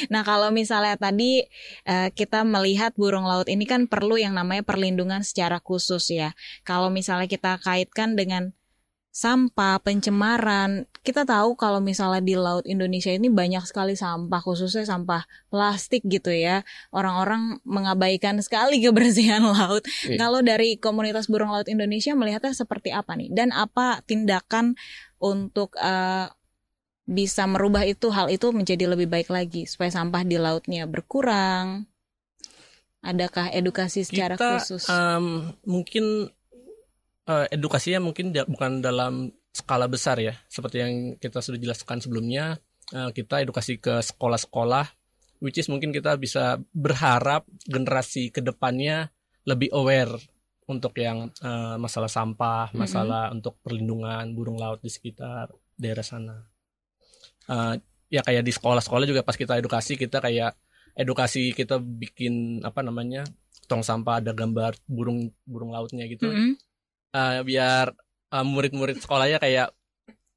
[0.09, 1.45] Nah, kalau misalnya tadi
[1.85, 6.33] eh, kita melihat burung laut ini kan perlu yang namanya perlindungan secara khusus ya.
[6.65, 8.57] Kalau misalnya kita kaitkan dengan
[9.11, 15.27] sampah, pencemaran, kita tahu kalau misalnya di laut Indonesia ini banyak sekali sampah, khususnya sampah
[15.51, 16.63] plastik gitu ya.
[16.95, 19.83] Orang-orang mengabaikan sekali kebersihan laut.
[20.07, 20.17] Iya.
[20.17, 23.29] Kalau dari komunitas burung laut Indonesia melihatnya seperti apa nih?
[23.35, 24.79] Dan apa tindakan
[25.21, 26.27] untuk eh,
[27.05, 31.85] bisa merubah itu hal itu menjadi lebih baik lagi supaya sampah di lautnya berkurang?
[33.01, 34.85] Adakah edukasi secara kita khusus?
[34.85, 36.29] em, mungkin
[37.29, 42.61] eh, edukasinya mungkin da- bukan dalam skala besar ya seperti yang kita sudah jelaskan sebelumnya
[42.91, 44.83] Eh, kita edukasi ke sekolah-sekolah
[45.39, 49.07] which is mungkin kita bisa berharap generasi ke depannya
[49.47, 50.11] lebih aware
[50.71, 56.47] untuk yang eh, masalah sampah masalah untuk perlindungan burung laut di sekitar daerah sana.
[57.51, 57.75] Eh,
[58.11, 60.55] ya kayak di sekolah-sekolah juga pas kita edukasi kita kayak
[60.95, 63.23] edukasi kita bikin apa namanya
[63.71, 66.27] tong sampah ada gambar burung burung lautnya gitu.
[66.27, 66.55] Mm-mm.
[67.11, 67.91] Eh, biar
[68.31, 69.75] eh, murid-murid sekolahnya kayak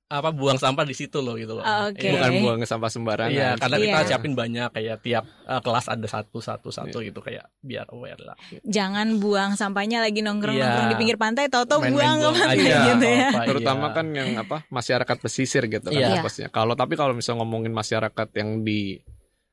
[0.05, 2.05] apa buang sampah di situ loh gitu loh Ah, Oke.
[2.05, 2.13] Iya.
[2.13, 4.07] bukan buang sampah sembarangan Iya, karena kita Iya.
[4.07, 8.37] siapin banyak kayak tiap eh, kelas ada satu satu satu gitu kayak biar aware lah.
[8.63, 10.93] Jangan buang sampahnya lagi nongkrong-nongkrong Iya.
[10.93, 13.29] di pinggir pantai, toto Main-main buang ke mana aja, gitu ya.
[13.33, 13.95] apa-apa, terutama iya.
[13.95, 16.09] kan yang apa masyarakat pesisir gitu kan Iya.
[16.21, 16.49] fokusnya.
[16.49, 19.01] Kalau tapi kalau misalnya ngomongin masyarakat yang di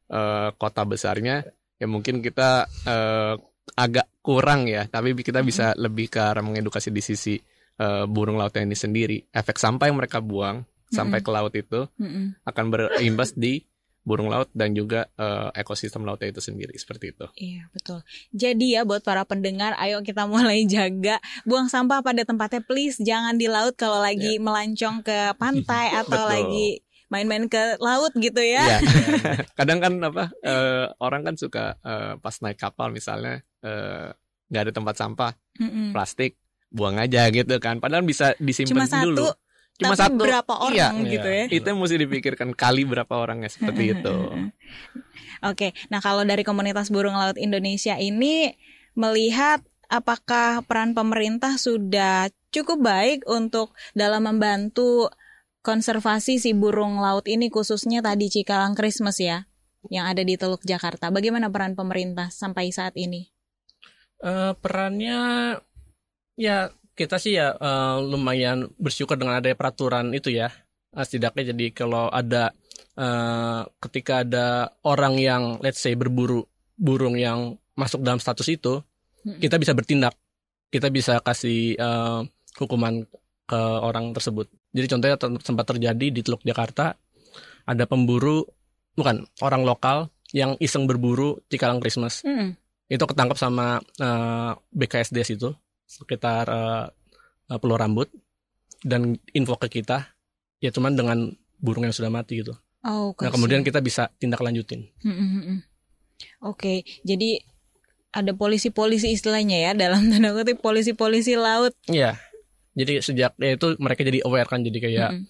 [0.08, 2.50] eh, kota besarnya ya mungkin kita
[2.86, 3.34] eh,
[3.72, 7.40] agak kurang ya, tapi kita bisa lebih ke arah mengedukasi di sisi
[7.82, 9.18] eh, burung lautnya ini sendiri.
[9.34, 12.36] Efek sampah yang mereka buang sampai ke laut itu Mm-mm.
[12.44, 13.64] akan berimbas di
[14.02, 17.26] burung laut dan juga eh, ekosistem lautnya itu sendiri seperti itu.
[17.38, 18.02] Iya betul.
[18.34, 23.38] Jadi ya buat para pendengar, ayo kita mulai jaga buang sampah pada tempatnya, please jangan
[23.38, 26.34] di laut kalau lagi melancong ke pantai atau Betul.
[26.34, 26.68] lagi
[27.12, 28.66] main-main ke laut gitu ya.
[28.66, 28.80] Iya.
[29.60, 33.46] Kadang kan apa eh, orang kan suka eh, pas naik kapal misalnya
[34.52, 35.94] nggak ada tempat sampah Mm-mm.
[35.94, 36.41] plastik
[36.72, 37.78] buang aja gitu kan.
[37.78, 39.28] Padahal bisa Cuma disimpan satu, dulu.
[39.76, 40.22] Cuma tapi satu.
[40.22, 41.12] berapa orang Iya.
[41.12, 41.46] gitu ya?
[41.52, 44.16] Itu mesti dipikirkan kali berapa orangnya seperti itu.
[45.42, 48.54] Oke, nah kalau dari komunitas burung laut Indonesia ini
[48.94, 55.10] melihat apakah peran pemerintah sudah cukup baik untuk dalam membantu
[55.62, 59.46] konservasi si burung laut ini khususnya tadi Cikalang Christmas ya
[59.90, 61.10] yang ada di Teluk Jakarta.
[61.10, 63.34] Bagaimana peran pemerintah sampai saat ini?
[64.22, 65.58] Eh, perannya
[66.42, 70.50] ya kita sih ya eh, lumayan bersyukur dengan adanya peraturan itu ya.
[70.98, 72.50] Eh, setidaknya jadi kalau ada
[72.98, 76.42] eh, ketika ada orang yang let's say berburu
[76.82, 78.82] burung yang masuk dalam status itu,
[79.38, 80.18] kita bisa bertindak.
[80.74, 82.20] Kita bisa kasih eh,
[82.58, 83.06] hukuman
[83.46, 84.50] ke orang tersebut.
[84.72, 86.96] Jadi contohnya sempat terjadi di Teluk Jakarta
[87.68, 88.48] ada pemburu
[88.96, 92.56] bukan orang lokal yang iseng berburu Cikalang Christmas Mm-mm.
[92.88, 95.52] itu ketangkap sama eh, BKSDes itu
[95.92, 96.88] sekitar uh,
[97.52, 98.08] Rambut
[98.88, 100.08] dan info ke kita
[100.64, 101.18] ya cuman dengan
[101.60, 102.56] burung yang sudah mati gitu.
[102.82, 104.90] Oh, nah kemudian kita bisa tindak lanjutin.
[105.06, 105.60] Hmm, hmm, hmm.
[106.42, 107.44] Oke, okay, jadi
[108.12, 111.76] ada polisi-polisi istilahnya ya dalam tanda kutip polisi-polisi laut.
[111.86, 112.18] Iya.
[112.72, 115.24] Jadi sejak ya itu mereka jadi aware kan jadi kayak hmm.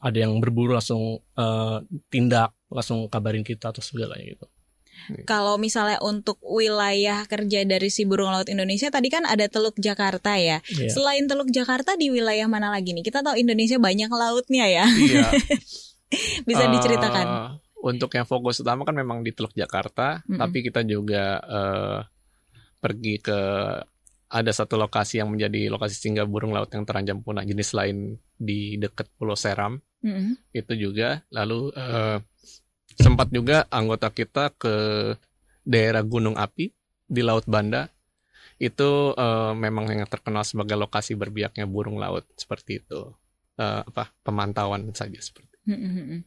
[0.00, 4.46] ada yang berburu langsung uh, tindak, langsung kabarin kita atau segalanya gitu.
[5.28, 10.34] Kalau misalnya untuk wilayah kerja dari si burung laut Indonesia tadi kan ada Teluk Jakarta
[10.34, 10.58] ya.
[10.66, 10.90] Yeah.
[10.90, 13.06] Selain Teluk Jakarta di wilayah mana lagi nih?
[13.06, 14.86] Kita tahu Indonesia banyak lautnya ya.
[14.86, 15.28] Iya.
[16.48, 17.26] Bisa uh, diceritakan.
[17.86, 20.38] Untuk yang fokus utama kan memang di Teluk Jakarta, mm -mm.
[20.42, 21.98] tapi kita juga uh,
[22.82, 23.40] pergi ke
[24.26, 28.74] ada satu lokasi yang menjadi lokasi singgah burung laut yang terancam punah jenis lain di
[28.74, 29.78] dekat Pulau Seram.
[30.02, 30.32] Mm -hmm.
[30.50, 32.18] Itu juga lalu uh,
[32.96, 34.74] sempat juga anggota kita ke
[35.62, 36.72] daerah Gunung Api
[37.06, 37.86] di Laut Banda
[38.56, 43.12] itu uh, memang yang terkenal sebagai lokasi berbiaknya burung laut seperti itu
[43.60, 46.20] uh, apa pemantauan saja seperti Hmm, hmm, hmm.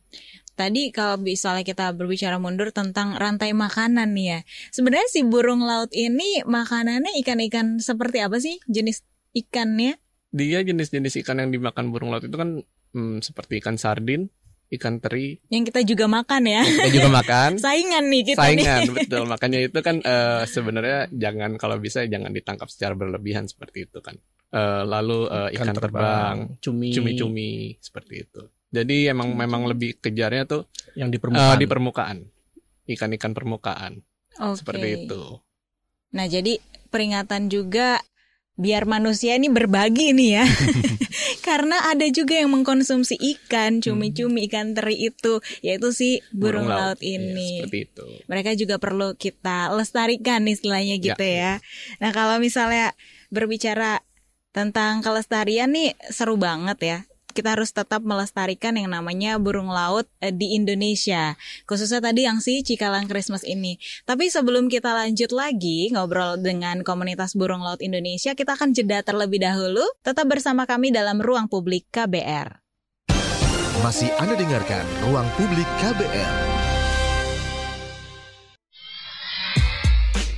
[0.59, 4.39] Tadi kalau misalnya kita berbicara mundur tentang rantai makanan nih ya.
[4.75, 9.95] Sebenarnya si burung laut ini makanannya ikan-ikan seperti apa sih jenis ikannya?
[10.35, 12.59] Dia jenis-jenis ikan yang dimakan burung laut itu kan
[12.91, 14.27] hmm, seperti ikan sardin,
[14.69, 15.41] ikan teri.
[15.49, 16.61] Yang kita juga makan ya.
[16.61, 17.49] Yang kita juga makan.
[17.65, 18.93] Saingan nih kita Saingan, nih.
[19.01, 19.23] betul.
[19.25, 24.17] Makanya itu kan uh, sebenarnya jangan kalau bisa jangan ditangkap secara berlebihan seperti itu kan.
[24.49, 28.41] Uh, lalu uh, ikan, ikan terbang, cumi, cumi-cumi seperti itu.
[28.69, 31.53] Jadi emang memang lebih kejarnya tuh yang di permukaan.
[31.53, 32.17] Uh, di permukaan.
[32.89, 33.93] Ikan-ikan permukaan.
[34.37, 34.57] Okay.
[34.57, 35.21] Seperti itu.
[36.13, 36.57] Nah, jadi
[36.89, 38.01] peringatan juga
[38.59, 40.45] biar manusia ini berbagi nih ya.
[41.49, 46.81] Karena ada juga yang mengkonsumsi ikan, cumi-cumi ikan teri itu, yaitu si burung, burung laut,
[46.93, 47.65] laut ini.
[47.65, 48.07] Ya, seperti itu.
[48.29, 51.57] Mereka juga perlu kita lestarikan istilahnya gitu ya.
[51.57, 51.97] ya.
[51.97, 52.93] Nah, kalau misalnya
[53.33, 54.05] berbicara
[54.53, 56.99] tentang kelestarian nih seru banget ya
[57.39, 61.39] kita harus tetap melestarikan yang namanya burung laut eh, di Indonesia.
[61.63, 63.79] Khususnya tadi yang si Cikalang Christmas ini.
[64.03, 69.39] Tapi sebelum kita lanjut lagi ngobrol dengan komunitas burung laut Indonesia, kita akan jeda terlebih
[69.39, 69.87] dahulu.
[70.03, 72.59] Tetap bersama kami dalam Ruang Publik KBR.
[73.79, 76.35] Masih Anda dengarkan Ruang Publik KBR.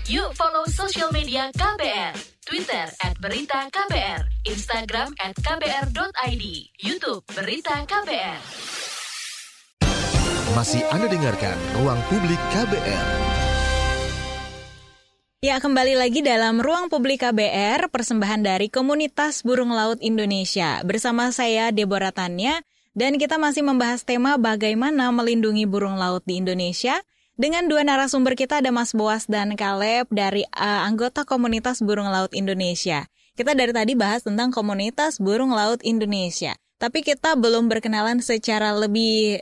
[0.06, 6.44] Yuk follow social media KBR Twitter at Berita KBR, Instagram at KBR.id,
[6.84, 8.40] Youtube Berita KBR.
[10.52, 13.08] Masih Anda dengarkan Ruang Publik KBR.
[15.40, 20.84] Ya, kembali lagi dalam Ruang Publik KBR, persembahan dari Komunitas Burung Laut Indonesia.
[20.84, 22.60] Bersama saya, Deborah Tanya,
[22.92, 27.00] dan kita masih membahas tema bagaimana melindungi burung laut di Indonesia–
[27.42, 32.30] dengan dua narasumber kita ada Mas Boas dan Kaleb dari uh, anggota komunitas burung laut
[32.38, 33.10] Indonesia.
[33.34, 36.54] Kita dari tadi bahas tentang komunitas burung laut Indonesia.
[36.78, 39.42] Tapi kita belum berkenalan secara lebih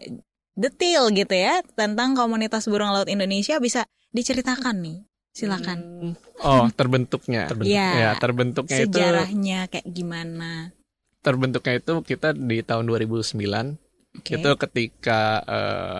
[0.56, 3.84] detail gitu ya tentang komunitas burung laut Indonesia bisa
[4.16, 4.98] diceritakan nih.
[5.36, 5.80] Silakan.
[5.84, 6.14] Hmm.
[6.40, 7.52] Oh, terbentuknya.
[7.52, 7.76] Terbentuk.
[7.76, 10.52] Ya, ya, terbentuknya sejarahnya itu sejarahnya kayak gimana?
[11.20, 13.36] Terbentuknya itu kita di tahun 2009.
[14.24, 14.40] Okay.
[14.40, 15.98] Itu ketika uh,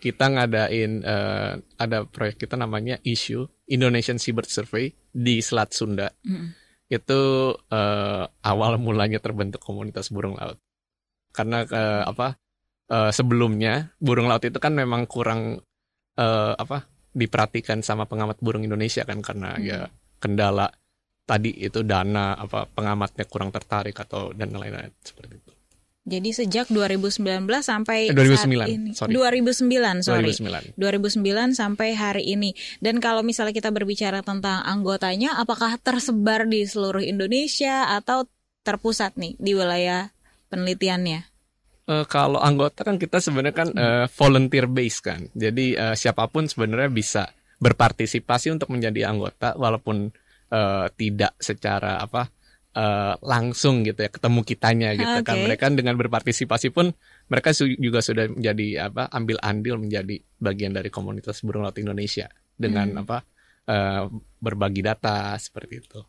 [0.00, 6.08] kita ngadain uh, ada proyek kita namanya issue Indonesian Seabird Survey di Selat Sunda.
[6.24, 6.56] Mm.
[6.90, 10.56] Itu uh, awal mulanya terbentuk komunitas burung laut.
[11.30, 12.40] Karena uh, apa?
[12.90, 15.60] Uh, sebelumnya burung laut itu kan memang kurang
[16.18, 16.88] uh, apa?
[17.10, 19.62] diperhatikan sama pengamat burung Indonesia kan karena mm.
[19.66, 19.90] ya
[20.22, 20.70] kendala
[21.26, 25.52] tadi itu dana apa pengamatnya kurang tertarik atau dan lain-lain seperti itu.
[26.08, 28.90] Jadi sejak 2019 sampai eh, 2009, saat ini.
[28.96, 29.12] Sorry.
[29.12, 30.32] 2009, sorry.
[30.32, 30.80] 2009.
[30.80, 32.56] 2009 sampai hari ini.
[32.80, 38.24] Dan kalau misalnya kita berbicara tentang anggotanya, apakah tersebar di seluruh Indonesia atau
[38.64, 40.08] terpusat nih di wilayah
[40.48, 41.28] penelitiannya?
[41.84, 45.28] Uh, kalau anggota kan kita sebenarnya kan uh, volunteer base kan.
[45.36, 47.28] Jadi uh, siapa pun sebenarnya bisa
[47.60, 50.08] berpartisipasi untuk menjadi anggota walaupun
[50.48, 52.32] uh, tidak secara apa
[52.76, 55.26] uh, langsung gitu ya ketemu kitanya gitu okay.
[55.26, 56.94] kan mereka dengan berpartisipasi pun
[57.26, 62.94] mereka juga sudah menjadi apa ambil andil menjadi bagian dari komunitas burung laut Indonesia dengan
[62.94, 63.02] hmm.
[63.06, 63.18] apa
[63.70, 64.04] uh,
[64.38, 66.00] berbagi data seperti itu.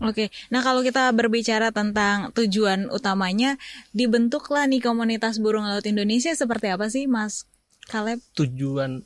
[0.00, 3.60] Oke, nah kalau kita berbicara tentang tujuan utamanya,
[3.92, 7.44] dibentuklah nih komunitas burung laut Indonesia seperti apa sih, Mas
[7.92, 8.24] Kaleb?
[8.32, 9.04] Tujuan?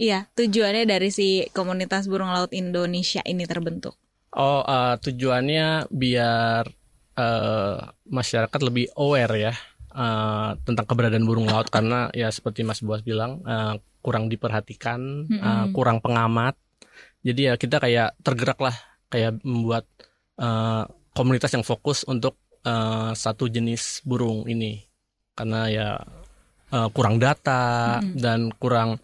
[0.00, 4.00] Iya, tujuannya dari si komunitas burung laut Indonesia ini terbentuk.
[4.32, 6.64] Oh, uh, tujuannya biar
[7.20, 7.76] uh,
[8.08, 9.54] masyarakat lebih aware ya
[9.92, 15.36] uh, tentang keberadaan burung laut karena ya seperti Mas Buas bilang uh, kurang diperhatikan, mm
[15.36, 15.40] -hmm.
[15.40, 16.56] uh, kurang pengamat.
[17.22, 18.74] Jadi ya kita kayak tergerak lah,
[19.12, 19.84] kayak membuat
[20.40, 24.82] uh, komunitas yang fokus untuk uh, satu jenis burung ini
[25.36, 25.88] karena ya
[26.72, 28.20] uh, kurang data Mm-mm.
[28.20, 29.00] dan kurang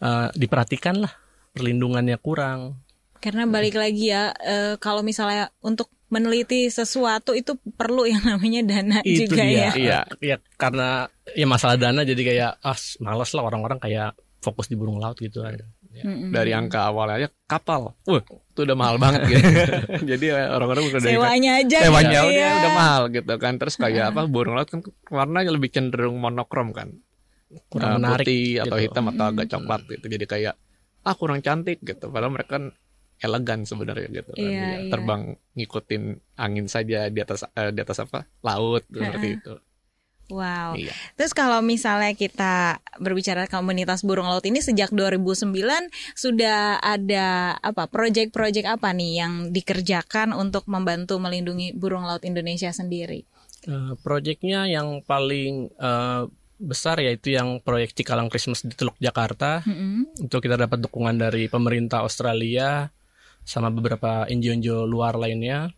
[0.00, 1.12] uh, diperhatikan lah
[1.52, 2.80] perlindungannya kurang
[3.20, 8.98] Karena balik lagi ya, eh, kalau misalnya untuk meneliti sesuatu itu perlu yang namanya dana
[9.06, 9.70] itu juga dia ya.
[9.78, 14.10] iya ya karena ya masalah dana jadi kayak ah males lah orang-orang kayak
[14.42, 15.54] fokus di burung laut gitu kan
[15.90, 16.30] Mm-mm.
[16.30, 17.98] Dari angka awal aja kapal.
[18.06, 19.42] Wah, itu udah mahal banget gitu.
[20.14, 21.78] Jadi eh, orang-orang udah dari Sewanya aja.
[21.82, 22.50] sewanya gitu udah, ya.
[22.62, 23.52] udah mahal gitu kan.
[23.58, 24.80] Terus kayak apa burung laut kan
[25.10, 26.94] warnanya lebih cenderung monokrom kan.
[27.66, 28.84] kurang Eh, menarik putih atau gitu.
[28.86, 30.06] hitam atau agak coklat gitu.
[30.06, 30.54] Jadi kayak
[31.02, 32.06] ah kurang cantik gitu.
[32.06, 32.64] Padahal mereka kan
[33.20, 34.40] elegan sebenarnya gitu kan.
[34.40, 34.90] Iya, Dia iya.
[34.90, 35.22] Terbang
[35.54, 36.02] ngikutin
[36.40, 38.24] angin saja di atas eh, di atas apa?
[38.40, 39.54] laut seperti itu.
[40.30, 40.78] Wow.
[40.78, 40.94] Iya.
[41.18, 45.50] Terus kalau misalnya kita berbicara komunitas burung laut ini sejak 2009
[46.14, 53.26] sudah ada apa proyek-proyek apa nih yang dikerjakan untuk membantu melindungi burung laut Indonesia sendiri?
[53.66, 56.24] Eh, proyeknya yang paling eh,
[56.60, 60.12] besar yaitu yang proyek Cikalang Christmas di Teluk Jakarta Mm-mm.
[60.20, 62.92] itu kita dapat dukungan dari pemerintah Australia
[63.44, 65.72] sama beberapa NGO-NGO luar lainnya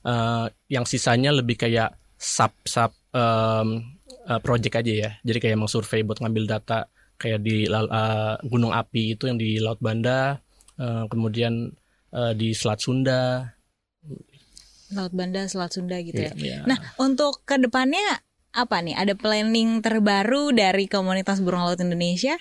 [0.00, 5.68] Eh, yang sisanya lebih kayak sub sub em, eh, project aja ya jadi kayak emang
[5.68, 6.88] survei buat ngambil data
[7.20, 10.40] kayak di eh, gunung api itu yang di Laut Banda
[10.80, 11.68] eh, kemudian
[12.16, 13.44] eh, di Selat Sunda
[14.96, 16.32] Laut Banda, Selat Sunda gitu ya.
[16.34, 16.66] Ya.
[16.66, 18.02] Nah, untuk ke depannya
[18.50, 18.98] apa nih?
[18.98, 22.34] Ada planning terbaru dari komunitas burung laut Indonesia?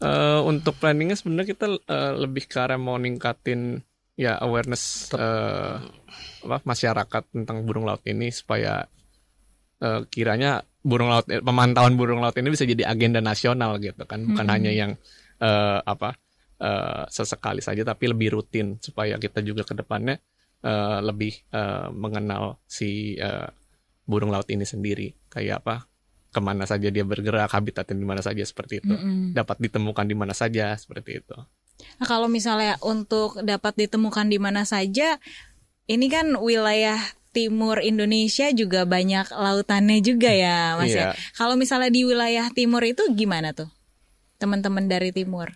[0.00, 3.84] Eh, untuk planningnya sebenarnya kita eh, lebih ke arah mau ningkatin
[4.22, 5.76] ya awareness eh,
[6.46, 8.86] apa masyarakat tentang burung laut ini supaya
[9.82, 14.46] eh, kiranya burung laut pemantauan burung laut ini bisa jadi agenda nasional gitu kan bukan
[14.46, 14.54] Mm-mm.
[14.54, 14.92] hanya yang
[15.42, 16.14] eh, apa
[16.58, 20.18] eh, sesekali saja tapi lebih rutin supaya kita juga ke depannya
[20.62, 23.48] eh, lebih eh, mengenal si eh,
[24.06, 25.86] burung laut ini sendiri kayak apa
[26.32, 29.36] ke mana saja dia bergerak habitatnya di mana saja seperti itu Mm-mm.
[29.36, 31.36] dapat ditemukan di mana saja seperti itu.
[32.00, 35.20] Nah, kalau misalnya untuk dapat ditemukan di mana saja,
[35.86, 36.98] ini kan wilayah
[37.32, 41.12] timur Indonesia juga banyak lautannya juga ya, Mas ya.
[41.12, 41.18] Iya.
[41.34, 43.72] Kalau misalnya di wilayah timur itu gimana tuh?
[44.36, 45.48] Teman-teman dari timur.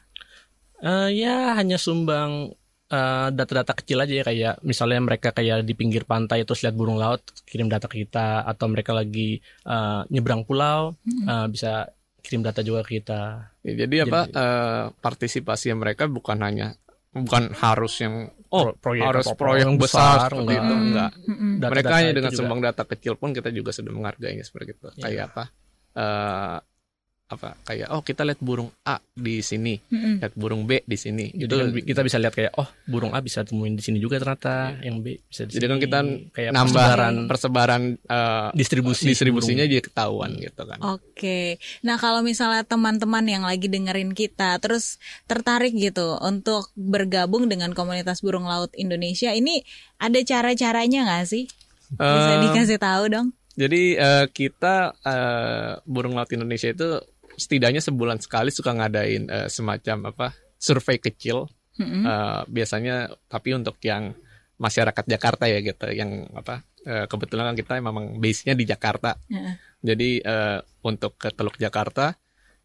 [0.81, 2.53] Eh, ya hanya sumbang
[2.89, 7.01] eh, data-data kecil aja ya kayak misalnya mereka kayak di pinggir pantai terus lihat burung
[7.01, 11.89] laut kirim data ke kita atau mereka lagi eh, nyebrang pulau eh, bisa
[12.27, 13.55] kirim data juga ke kita.
[13.63, 16.75] Ya, jadi apa Jadi- eh, partisipasi mereka bukan hanya
[17.15, 20.59] bukan harus yang oh Pro- proyek harus apa- proyek yang besar, besar, seperti enggak.
[20.61, 21.11] itu enggak.
[21.25, 21.51] Mm-mm.
[21.57, 22.39] Data-data mereka hanya dengan juga.
[22.39, 24.87] sumbang data kecil pun kita juga sudah menghargainya seperti itu.
[24.93, 25.01] Iya.
[25.01, 25.45] Kayak apa?
[25.97, 26.59] eh
[27.27, 30.23] apa kayak oh kita lihat burung A di sini, Mm-mm.
[30.23, 31.35] lihat burung B di sini.
[31.35, 34.23] Jadi itu kan kita bisa lihat kayak oh burung A bisa temuin di sini juga
[34.23, 35.59] ternyata, yang B bisa di Iya.
[35.59, 35.85] jadi kan sini.
[35.85, 35.99] kita
[36.31, 39.75] kayak nambah persebaran persebaran eh, distribusi distribusinya burung.
[39.75, 40.79] jadi ketahuan gitu kan.
[40.87, 41.41] Oke,
[41.83, 48.23] nah kalau misalnya teman-teman yang lagi dengerin kita terus tertarik gitu untuk bergabung dengan komunitas
[48.23, 49.67] burung laut Indonesia, ini
[49.99, 51.51] ada cara-caranya nggak sih?
[51.91, 53.29] Bisa dikasih tahu dong?
[53.57, 57.01] Jadi eh, kita eh, burung laut Indonesia itu
[57.37, 61.47] setidaknya sebulan sekali suka ngadain eh, semacam apa survei kecil
[61.77, 62.03] Mm-mm.
[62.03, 64.17] eh, biasanya tapi untuk yang
[64.57, 69.21] masyarakat Jakarta ya gitu yang apa eh, kebetulan kan kita memang base-nya di Jakarta.
[69.29, 69.55] Heeh.
[69.85, 72.17] Jadi eh, untuk ke Teluk Jakarta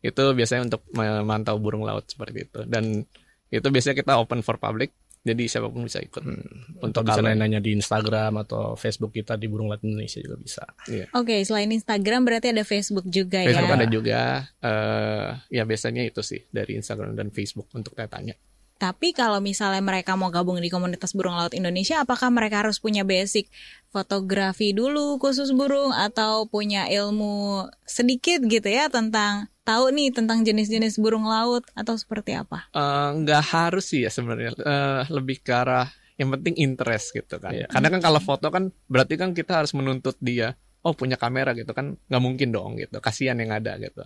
[0.01, 3.05] itu biasanya untuk memantau burung laut seperti itu dan
[3.53, 4.89] itu biasanya kita open for public
[5.21, 9.45] jadi siapa pun bisa ikut Untuk untuk bisa nanya di Instagram atau Facebook kita di
[9.45, 10.65] Burung Laut Indonesia juga bisa.
[11.13, 13.77] Oke, selain Instagram berarti ada Facebook juga Facebook ya.
[13.77, 14.19] ada juga
[14.65, 18.33] eh ya biasanya itu sih dari Instagram dan Facebook untuk tanya.
[18.81, 23.05] Tapi kalau misalnya mereka mau gabung di komunitas burung laut Indonesia, apakah mereka harus punya
[23.05, 23.45] basic
[23.93, 30.97] fotografi dulu khusus burung atau punya ilmu sedikit gitu ya tentang tahu nih tentang jenis-jenis
[30.97, 32.69] burung laut atau seperti apa?
[32.73, 37.53] Eh, nggak harus sih ya sebenarnya Eh, lebih ke arah yang penting interest gitu kan.
[37.53, 37.65] Iya.
[37.69, 41.73] Karena kan kalau foto kan berarti kan kita harus menuntut dia oh punya kamera gitu
[41.73, 42.97] kan nggak mungkin dong gitu.
[43.01, 44.05] Kasihan yang ada gitu.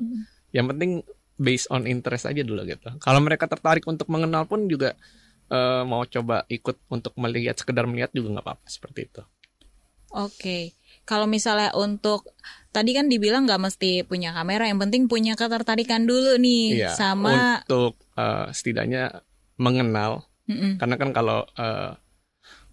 [0.55, 0.91] Yang penting
[1.35, 2.87] based on interest aja dulu gitu.
[3.03, 4.95] Kalau mereka tertarik untuk mengenal pun juga
[5.51, 9.23] eh, mau coba ikut untuk melihat sekedar melihat juga nggak apa-apa seperti itu.
[10.15, 10.71] Oke.
[11.05, 12.33] Kalau misalnya untuk
[12.69, 16.89] tadi kan dibilang nggak mesti punya kamera, yang penting punya ketertarikan dulu nih Iya.
[16.91, 19.21] sama Untuk eh, setidaknya
[19.55, 20.77] mengenal Mm-mm.
[20.77, 21.93] karena kan kalau eh,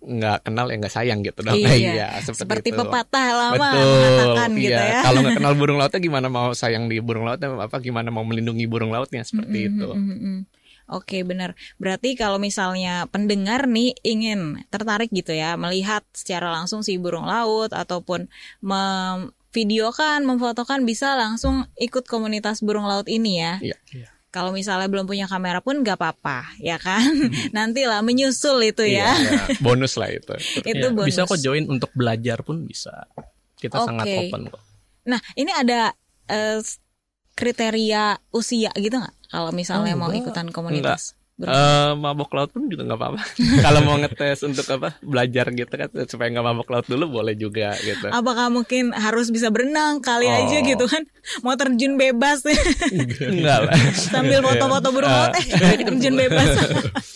[0.03, 1.55] nggak kenal ya nggak sayang gitu dong.
[1.55, 2.11] Iya.
[2.27, 2.79] seperti, seperti itu.
[2.83, 4.59] pepatah lama Betul, mengatakan iya.
[4.59, 5.01] gitu ya.
[5.07, 8.67] Kalau nggak kenal burung lautnya gimana mau sayang di burung lautnya apa gimana mau melindungi
[8.67, 9.89] burung lautnya seperti Mm-mm, itu.
[9.95, 10.41] mm-mm, mm.
[10.91, 11.55] Oke, benar.
[11.79, 17.71] Berarti kalau misalnya pendengar nih ingin tertarik gitu ya, melihat secara langsung si burung laut
[17.71, 18.27] ataupun
[18.61, 23.55] memvideokan, memfotokan bisa langsung ikut komunitas burung laut ini ya.
[23.63, 23.79] Iya.
[24.33, 27.05] Kalau misalnya belum punya kamera pun nggak apa-apa, ya kan?
[27.57, 29.13] Nantilah menyusul itu ya.
[29.13, 30.33] Iya, bonus lah itu.
[30.73, 31.13] itu Ya, bonus.
[31.13, 33.13] Bisa kok join untuk belajar pun bisa.
[33.61, 34.19] Kita sangat Oke.
[34.33, 34.63] open kok.
[35.05, 35.93] Nah, ini ada
[36.33, 36.65] eh,
[37.37, 39.17] kriteria usia gitu nggak?
[39.33, 40.29] Kalau misalnya Oh, mau enggak.
[40.29, 41.17] ikutan komunitas.
[41.35, 41.49] Eh,
[41.97, 43.21] mabok laut pun juga nggak apa-apa.
[43.65, 47.73] Kalau mau ngetes untuk apa belajar gitu kan supaya nggak mabok laut dulu boleh juga
[47.79, 48.07] gitu.
[48.07, 50.63] Apakah mungkin harus bisa berenang kali aja Oh.
[50.63, 51.03] gitu kan?
[51.41, 52.45] Mau terjun bebas
[53.25, 53.75] Enggak lah.
[53.91, 55.47] sambil foto-foto burung laut eh
[55.81, 56.49] terjun bebas.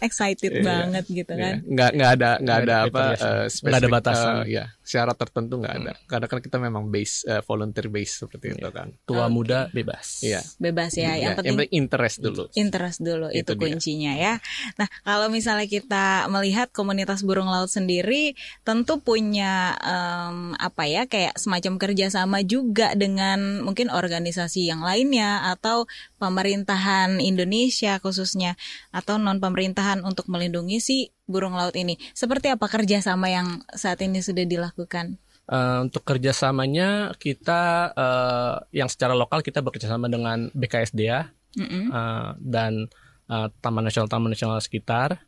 [0.00, 0.62] Excited Iya.
[0.62, 1.42] banget gitu Iya.
[1.42, 1.54] kan.
[1.66, 4.32] Nggak nggak ada nggak ada Nggak ada apa eh, Nggak ada spesifik, batasan.
[4.32, 5.92] eh, ya syarat tertentu nggak ada.
[6.10, 8.90] Karena kan kita memang base eh, volunteer base seperti itu kan.
[9.06, 9.34] Tua Oke.
[9.38, 10.26] muda bebas.
[10.26, 10.42] Iya.
[10.58, 11.14] Bebas ya.
[11.14, 12.50] Ya, Yang penting interest dulu.
[12.58, 13.62] interest dulu itu, Itu dia.
[13.62, 14.34] kuncinya ya.
[14.74, 18.34] Nah, kalau misalnya kita melihat komunitas burung laut sendiri
[18.66, 25.86] tentu punya em, apa ya kayak semacam kerjasama juga dengan mungkin organisasi yang lainnya atau
[26.18, 28.56] pemerintahan Indonesia khususnya
[28.90, 30.96] atau non pemerintahan untuk melindungi si
[31.30, 31.94] burung laut ini.
[32.12, 35.16] Seperti apa kerjasama yang saat ini sudah dilakukan?
[35.50, 41.26] Eh, untuk kerjasamanya kita eh, yang secara lokal kita bekerjasama dengan BKSDA
[41.58, 41.90] Mm-mm.
[41.90, 42.86] eh, dan
[43.26, 45.18] eh, Taman Nasional Taman Nasional sekitar.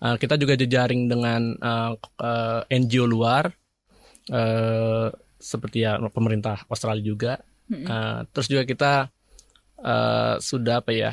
[0.00, 1.92] Eh, kita juga jejaring dengan eh,
[2.24, 3.52] eh, NGO luar
[4.32, 7.32] eh, seperti ya pemerintah Australia juga.
[7.68, 7.84] Mm-mm.
[7.84, 8.92] Eh, terus juga kita
[9.76, 11.12] eh, sudah apa ya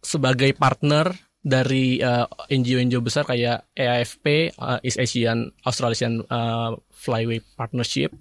[0.00, 1.12] sebagai partner
[1.44, 8.16] dari eh, NGO-NGO besar kayak AAFP, eh, East Asian Australasian eh, Flyway Partnership.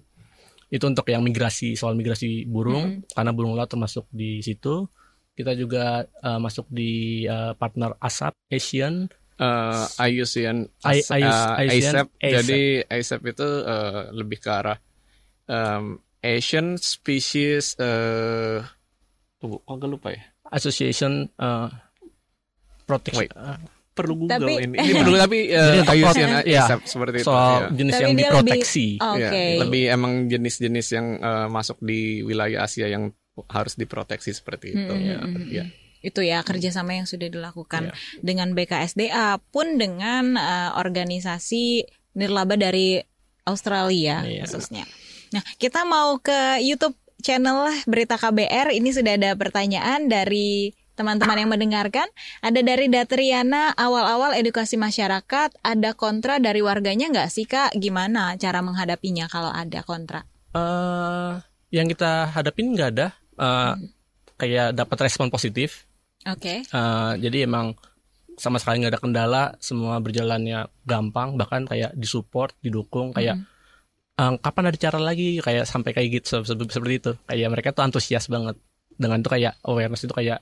[0.67, 4.83] Itu untuk yang migrasi soal migrasi burung karena burung laut termasuk di situ.
[5.33, 9.07] Kita juga eh, masuk di eh, partner ASAP Asian.
[9.33, 11.73] eh IUCN AS- IUCN, ASAP.
[11.73, 12.07] ASAP.
[12.21, 14.77] Jadi ASAP itu eh, lebih ke arah
[15.49, 18.61] em, Asian Species eh
[19.41, 20.21] oh, agak lupa ya.
[20.53, 21.67] Association eh,
[22.95, 23.33] Protection Wait.
[23.33, 23.59] eh,
[23.93, 24.73] Perlu Google Tapi- ini.
[24.75, 25.37] Ini perlu tapi
[25.93, 27.29] IUCN prot- ya, seperti itu.
[27.29, 27.67] soal ya.
[27.71, 28.87] jenis Tapi yang dia lebih- diproteksi.
[28.97, 29.21] Oke.
[29.21, 29.29] Ya,
[29.61, 33.13] lebih emang jenis-jenis yang eh, masuk di wilayah Asia yang
[33.47, 34.93] harus diproteksi seperti itu.
[34.93, 35.17] Mm, ya.
[35.53, 35.65] Ya.
[36.01, 37.95] itu ya kerjasama yang sudah dilakukan Iya.
[38.19, 42.99] dengan BKSDA pun dengan eh, organisasi nirlaba dari
[43.43, 44.43] Australia Iya.
[44.43, 44.83] khususnya.
[45.31, 51.51] Nah kita mau ke YouTube channel berita KBR ini sudah ada pertanyaan dari teman-teman yang
[51.51, 52.05] mendengarkan.
[52.39, 57.73] Ada dari Datriana awal-awal edukasi masyarakat ada kontra dari warganya nggak sih kak?
[57.75, 60.23] Gimana cara menghadapinya kalau ada kontra?
[60.53, 61.33] eh
[61.73, 63.07] yang kita hadapin nggak ada
[63.41, 63.73] eh,
[64.37, 65.89] kayak dapat respon positif
[66.23, 66.61] Oke.
[66.61, 67.73] Eh, jadi emang
[68.37, 73.41] sama sekali nggak ada kendala semua berjalannya gampang bahkan kayak disupport didukung kayak
[74.13, 77.73] eh, kapan ada cara lagi kayak sampai kayak gitu se- se- seperti itu kayak mereka
[77.73, 78.53] tuh antusias banget
[78.93, 80.37] dengan tuh kayak awareness itu kayak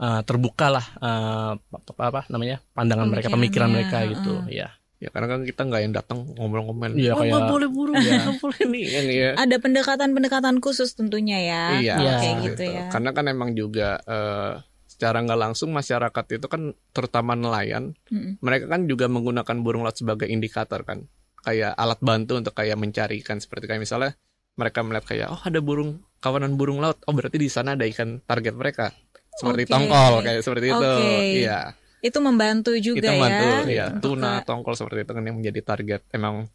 [0.00, 4.64] eh, terbuka lah eh, apa, apa namanya pandangan mereka pemikiran mereka gitu heeh.
[4.64, 4.70] ya
[5.00, 6.92] Ya karena kan kita nggak yang datang ngomel-ngomel.
[6.92, 8.20] Iya, oh, kayak- nggak boleh Iya.
[8.20, 8.84] nggak boleh nih.
[8.84, 9.30] Yang ya.
[9.32, 11.62] Ada pendekatan-pendekatan khusus tentunya ya.
[11.80, 12.12] Iya, Iya.
[12.20, 12.84] Kayak gitu ya.
[12.92, 18.44] Karena kan emang juga eh, secara nggak langsung masyarakat itu kan terutama nelayan, Mm-mm.
[18.44, 21.08] mereka kan juga menggunakan burung laut sebagai indikator kan,
[21.40, 24.12] kayak alat bantu untuk kayak mencari ikan seperti kayak misalnya
[24.52, 28.20] mereka melihat kayak oh ada burung kawanan burung laut, oh berarti di sana ada ikan
[28.20, 28.92] target mereka
[29.34, 29.72] seperti Oke.
[29.72, 31.34] tongkol kayak seperti itu, Oke.
[31.36, 31.60] iya.
[32.00, 33.68] Itu membantu juga Kita bantu ya.
[33.68, 36.48] ya, tuna, ke- tongkol seperti itu kan yang menjadi target emang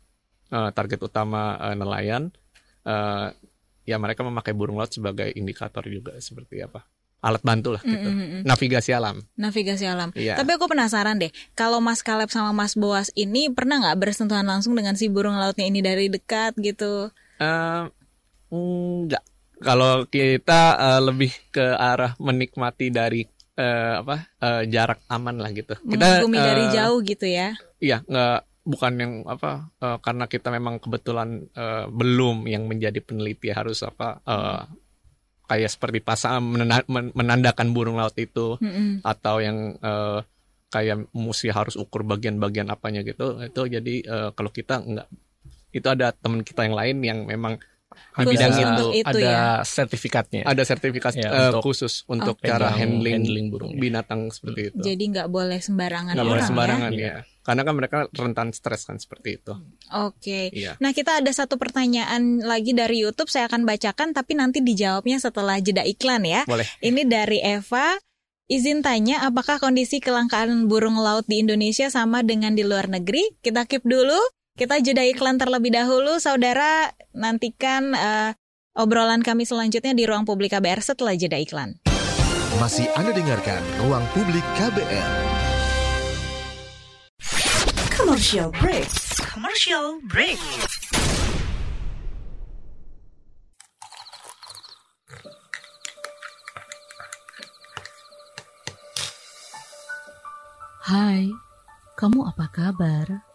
[0.50, 2.34] eh, target utama eh, nelayan.
[2.86, 3.28] Eh,
[3.86, 6.82] ya mereka memakai burung laut sebagai indikator juga seperti apa?
[7.26, 8.10] Alat bantu lah Mm, gitu.
[8.10, 8.42] mm, mm, mm.
[8.46, 9.18] Navigasi alam.
[9.34, 10.10] Navigasi alam.
[10.14, 10.38] Iya.
[10.38, 14.78] Tapi aku penasaran deh, kalau Mas Kaleb sama Mas Boas ini pernah nggak bersentuhan langsung
[14.78, 17.10] dengan si burung lautnya ini dari dekat gitu?
[17.42, 17.84] Eh,
[18.50, 19.24] enggak.
[19.60, 23.24] Kalau kita eh, lebih ke arah menikmati dari
[23.56, 25.76] eh, apa eh, jarak aman lah gitu.
[25.80, 27.56] Kita Mengagumi dari jauh gitu ya?
[27.80, 33.54] Iya, nggak bukan yang apa eh, karena kita memang kebetulan eh, belum yang menjadi peneliti
[33.54, 34.64] harus apa eh,
[35.46, 36.42] kayak seperti pasang
[37.14, 39.06] menandakan burung laut itu Mm-mm.
[39.06, 40.20] atau yang eh,
[40.74, 45.08] kayak mesti harus ukur bagian-bagian apanya gitu itu jadi eh, kalau kita nggak
[45.76, 47.62] itu ada teman kita yang lain yang memang
[47.96, 49.44] di Khusus bidang untuk itu itu ada ya?
[49.64, 52.46] sertifikatnya ada sertifikat Ya, eh, untuk khusus untuk Oke.
[52.46, 53.80] cara Pegang handling, handling burungnya.
[53.80, 57.00] binatang seperti itu Jadi nggak boleh sembarangan nggak boleh orang sembarangan ya?
[57.00, 57.16] ya
[57.46, 59.54] karena kan mereka rentan stres kan seperti itu
[59.92, 60.50] Oke.
[60.52, 65.22] iya Nah kita ada satu pertanyaan lagi dari YouTube saya akan bacakan tapi nanti dijawabnya
[65.22, 66.42] setelah jeda iklan ya.
[66.46, 67.96] boleh Ini dari Eva.
[68.46, 73.34] Izin tanya, apakah kondisi kelangkaan burung laut di Indonesia sama dengan di luar negeri?
[73.42, 74.18] Kita keep dulu.
[74.56, 76.88] Kita jeda iklan terlebih dahulu, saudara.
[77.12, 78.32] Nantikan uh,
[78.72, 81.76] obrolan kami selanjutnya di ruang publik KBR setelah jeda iklan.
[82.56, 85.12] Masih Anda dengarkan Ruang Publik KBR.
[88.00, 88.88] Commercial break.
[89.28, 90.40] Commercial break.
[100.88, 101.28] Hai,
[102.00, 103.35] kamu apa kabar?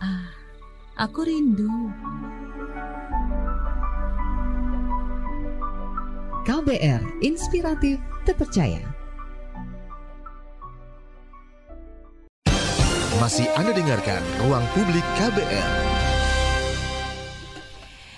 [0.00, 0.28] Ah,
[1.00, 1.68] aku rindu.
[6.46, 8.84] KBR Inspiratif Terpercaya.
[13.16, 15.68] Masih Anda dengarkan Ruang Publik KBR.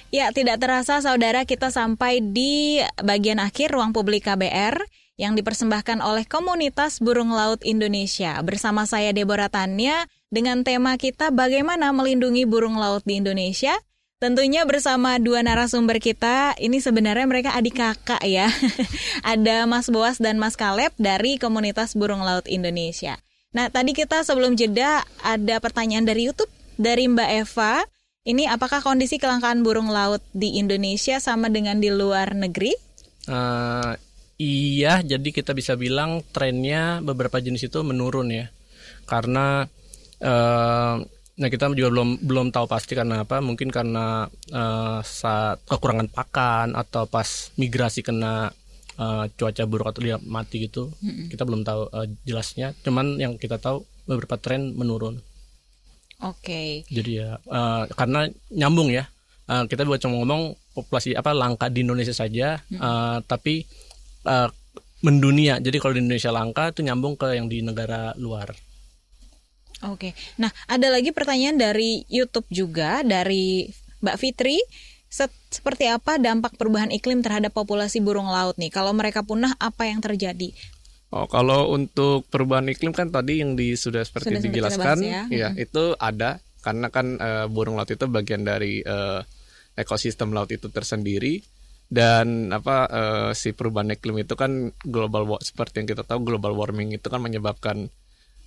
[0.09, 4.81] Ya, tidak terasa saudara kita sampai di bagian akhir ruang publik KBR
[5.20, 8.41] yang dipersembahkan oleh komunitas burung laut Indonesia.
[8.41, 13.76] Bersama saya Deborah Tanya dengan tema kita bagaimana melindungi burung laut di Indonesia.
[14.18, 18.51] Tentunya bersama dua narasumber kita, ini sebenarnya mereka adik kakak ya.
[19.22, 23.14] Ada Mas Boas dan Mas Kaleb dari komunitas burung laut Indonesia.
[23.55, 27.87] Nah, tadi kita sebelum jeda ada pertanyaan dari YouTube dari Mbak Eva.
[28.29, 32.76] Ini apakah kondisi kelangkaan burung laut di Indonesia sama dengan di luar negeri?
[33.24, 33.97] Uh,
[34.37, 38.53] iya, jadi kita bisa bilang trennya beberapa jenis itu menurun ya,
[39.09, 39.64] karena
[40.22, 40.96] uh,
[41.38, 46.68] nah kita juga belum belum tahu pasti karena apa, mungkin karena uh, saat kekurangan pakan
[46.74, 48.50] atau pas migrasi kena
[48.98, 51.30] uh, cuaca buruk atau dia mati gitu, -hmm.
[51.30, 52.74] kita belum tahu uh, jelasnya.
[52.82, 55.22] Cuman yang kita tahu beberapa tren menurun.
[56.18, 56.82] Oke.
[56.82, 56.90] Okay.
[56.90, 59.06] Jadi ya uh, karena nyambung ya.
[59.48, 62.76] Uh, kita buat cuma ngomong populasi apa langka di Indonesia saja, hmm.
[62.84, 63.64] uh, tapi
[64.28, 64.52] uh,
[65.00, 65.56] mendunia.
[65.56, 68.52] Jadi kalau di Indonesia langka itu nyambung ke yang di negara luar.
[69.87, 70.14] Oke.
[70.43, 73.70] Nah, ada lagi pertanyaan dari YouTube juga dari
[74.03, 74.59] Mbak Fitri.
[75.09, 78.68] Seperti apa dampak perubahan iklim terhadap populasi burung laut nih?
[78.68, 80.53] Kalau mereka punah, apa yang terjadi?
[81.09, 85.49] Oh, kalau untuk perubahan iklim kan tadi yang di, sudah seperti sudah dijelaskan, ya, ya
[85.49, 85.64] hmm.
[85.64, 89.24] itu ada karena kan uh, burung laut itu bagian dari uh,
[89.79, 91.41] ekosistem laut itu tersendiri
[91.89, 96.93] dan apa uh, si perubahan iklim itu kan global seperti yang kita tahu global warming
[96.93, 97.89] itu kan menyebabkan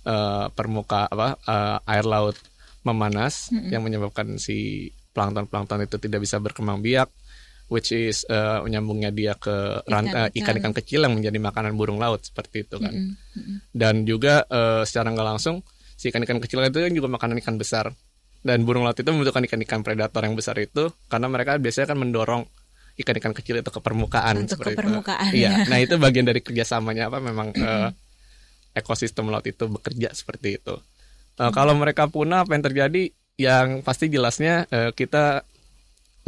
[0.06, 2.36] uh, permuka apa uh, air laut
[2.82, 3.70] memanas -hmm.
[3.70, 7.10] yang menyebabkan si plankton-plankton itu tidak bisa berkembang biak
[7.72, 9.80] which is uh, menyambungnya dia ke
[10.36, 12.92] ikan-ikan kecil yang menjadi makanan burung laut seperti itu kan.
[12.92, 13.56] Mm -hmm.
[13.72, 15.64] Dan juga uh, secara nggak langsung
[15.96, 17.88] si ikan-ikan kecil itu kan juga makanan ikan besar.
[18.44, 22.42] Dan burung laut itu membutuhkan ikan-ikan predator yang besar itu karena mereka biasanya kan mendorong
[23.00, 25.48] ikan-ikan kecil itu ke permukaan Untuk seperti ke permukaan, itu.
[25.48, 25.64] Iya.
[25.64, 27.88] Nah, itu bagian dari kerjasamanya apa memang uh,
[28.72, 30.76] ekosistem laut itu bekerja seperti itu.
[31.36, 31.52] Uh, hmm.
[31.52, 33.12] Kalau mereka punah apa yang terjadi?
[33.40, 35.44] Yang pasti jelasnya uh, kita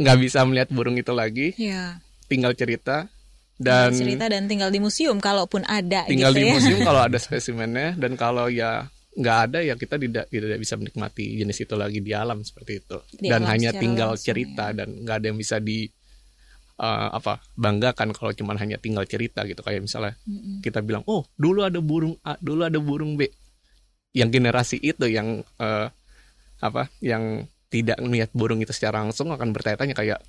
[0.01, 1.53] nggak bisa melihat burung itu lagi.
[1.57, 2.01] Ya.
[2.25, 3.09] Tinggal cerita
[3.55, 6.53] dan tinggal cerita dan tinggal di museum kalaupun ada tinggal gitu di ya.
[6.59, 11.39] museum kalau ada spesimennya dan kalau ya nggak ada ya kita tidak tidak bisa menikmati
[11.39, 14.83] jenis itu lagi di alam seperti itu di dan hanya tinggal cerita ya.
[14.83, 15.87] dan nggak ada yang bisa di
[16.79, 20.55] uh, apa banggakan kalau cuma hanya tinggal cerita gitu kayak misalnya mm -mm.
[20.63, 23.27] kita bilang oh dulu ada burung A dulu ada burung B
[24.15, 25.91] yang generasi itu yang uh,
[26.63, 30.19] apa yang tidak melihat burung itu secara langsung akan bertanya-tanya kayak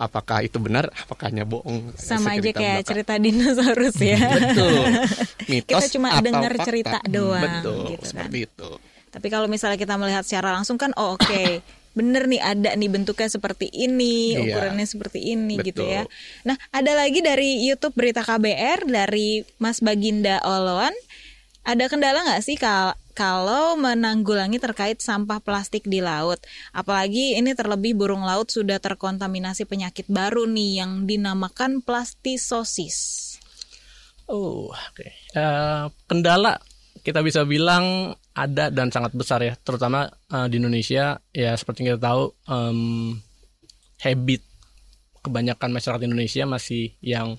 [0.00, 1.92] apakah itu benar, apakah hanya bohong.
[2.00, 2.88] Sama aja kayak belakang.
[2.88, 4.16] cerita dinosaurus ya.
[4.40, 4.80] Betul.
[5.52, 7.44] Mitos kita cuma dengar cerita doang.
[7.44, 8.08] Betul, gitu kan.
[8.08, 8.70] seperti itu.
[9.10, 11.60] Tapi kalau misalnya kita melihat secara langsung kan, oh oke, okay.
[11.90, 15.68] bener nih ada nih bentuknya seperti ini, iya, ukurannya seperti ini betul.
[15.70, 16.02] gitu ya.
[16.46, 20.94] Nah ada lagi dari YouTube Berita KBR dari Mas Baginda Oloan.
[21.60, 26.40] Ada kendala nggak sih kal kalau menanggulangi terkait sampah plastik di laut.
[26.72, 33.36] Apalagi ini terlebih burung laut sudah terkontaminasi penyakit baru nih yang dinamakan plastisosis.
[34.30, 34.94] Oh, oke.
[34.94, 35.10] Okay.
[35.36, 36.62] Uh, eh, kendala
[37.00, 41.98] kita bisa bilang ada dan sangat besar ya, terutama uh, di Indonesia ya seperti kita
[41.98, 43.16] tahu um,
[44.00, 44.42] habit
[45.20, 47.36] kebanyakan masyarakat Indonesia masih yang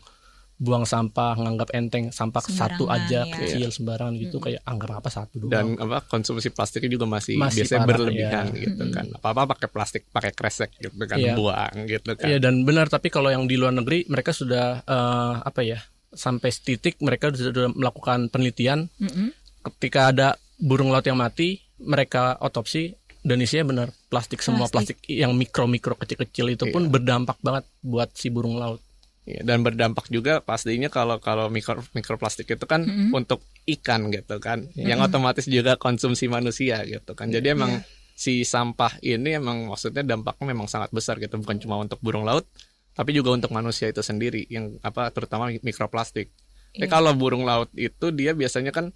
[0.61, 3.33] buang sampah nganggap enteng sampah satu Sembarangan, aja ya.
[3.33, 7.65] kecil sembarangan gitu kayak anggap apa satu doang dan apa konsumsi plastiknya juga masih, Masih
[7.65, 8.61] biasanya parah, berlebihan ya.
[8.69, 11.33] gitu kan apa apa pakai plastik pakai kresek gitu kan Iya.
[11.33, 15.33] buang gitu kan Iya dan benar tapi kalau yang di luar negeri mereka sudah eh,
[15.41, 15.81] apa ya
[16.13, 19.33] sampai titik mereka sudah melakukan penelitian Mm-mm.
[19.63, 24.97] Ketika ada burung laut yang mati mereka otopsi dan isinya benar plastik semua Plastik.
[24.97, 26.91] plastik, yang mikro mikro kecil kecil itu pun Iya.
[26.91, 28.81] berdampak banget buat si burung laut
[29.21, 33.13] Iya, dan berdampak juga pastinya kalau kalau mikro mikroplastik itu kan Mm-mm.
[33.13, 34.93] untuk ikan gitu kan Iya.
[34.93, 37.85] yang otomatis juga konsumsi manusia gitu kan jadi emang Iya.
[38.11, 42.45] si sampah ini emang maksudnya dampaknya memang sangat besar gitu bukan cuma untuk burung laut
[42.91, 46.33] tapi juga untuk manusia itu sendiri yang apa terutama mikroplastik
[46.71, 46.89] Tapi Iya.
[46.89, 48.89] kalau burung laut itu dia biasanya kan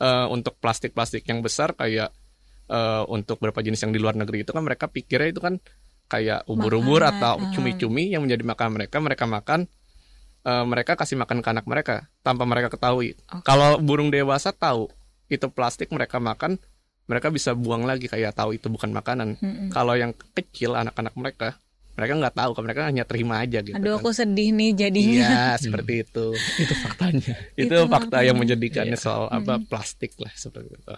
[0.00, 2.10] eh, untuk plastik-plastik yang besar kayak
[2.70, 5.54] eh, untuk beberapa jenis yang di luar negeri itu kan mereka pikirnya itu kan
[6.08, 7.50] kayak ubur-ubur atau ah.
[7.52, 9.60] cumi-cumi yang menjadi makanan mereka mereka makan
[10.44, 13.16] eh, mereka kasih makan ke anak mereka tanpa mereka ketahui.
[13.32, 13.44] Oke.
[13.46, 14.88] Kalau burung dewasa tahu
[15.32, 16.60] itu plastik mereka makan
[17.04, 19.36] mereka bisa buang lagi kayak tahu itu bukan makanan.
[19.36, 19.68] Mm-mm.
[19.68, 21.48] Kalau yang kecil anak-anak mereka
[21.94, 23.72] mereka nggak tahu mereka hanya terima aja gitu.
[23.72, 24.00] Aduh kan.
[24.00, 25.14] aku sedih nih jadinya.
[25.24, 26.26] Iya seperti itu.
[26.34, 28.26] itu faktanya itu, Itu fakta makanya.
[28.26, 29.02] yang menjadikannya Iya.
[29.02, 30.94] soal apa plastik lah seperti itu.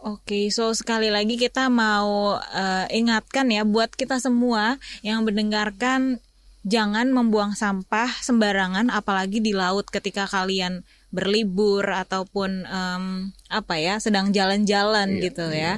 [0.00, 6.18] Oke, so sekali lagi kita mau eh, ingatkan ya buat kita semua yang mendengarkan
[6.62, 13.04] jangan membuang sampah sembarangan apalagi di laut ketika kalian berlibur ataupun em,
[13.48, 15.74] apa ya sedang jalan-jalan Iya, gitu ya.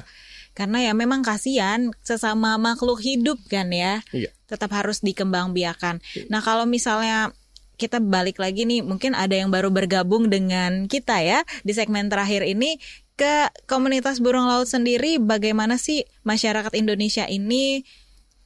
[0.53, 4.05] Karena ya memang kasihan sesama makhluk hidup kan ya.
[4.13, 4.29] Iya.
[4.49, 6.05] Tetap harus dikembangbiakan.
[6.29, 7.33] Nah, kalau misalnya
[7.81, 12.45] kita balik lagi nih, mungkin ada yang baru bergabung dengan kita ya di segmen terakhir
[12.45, 12.77] ini
[13.17, 15.17] ke komunitas burung laut sendiri.
[15.17, 17.83] Bagaimana sih masyarakat Indonesia ini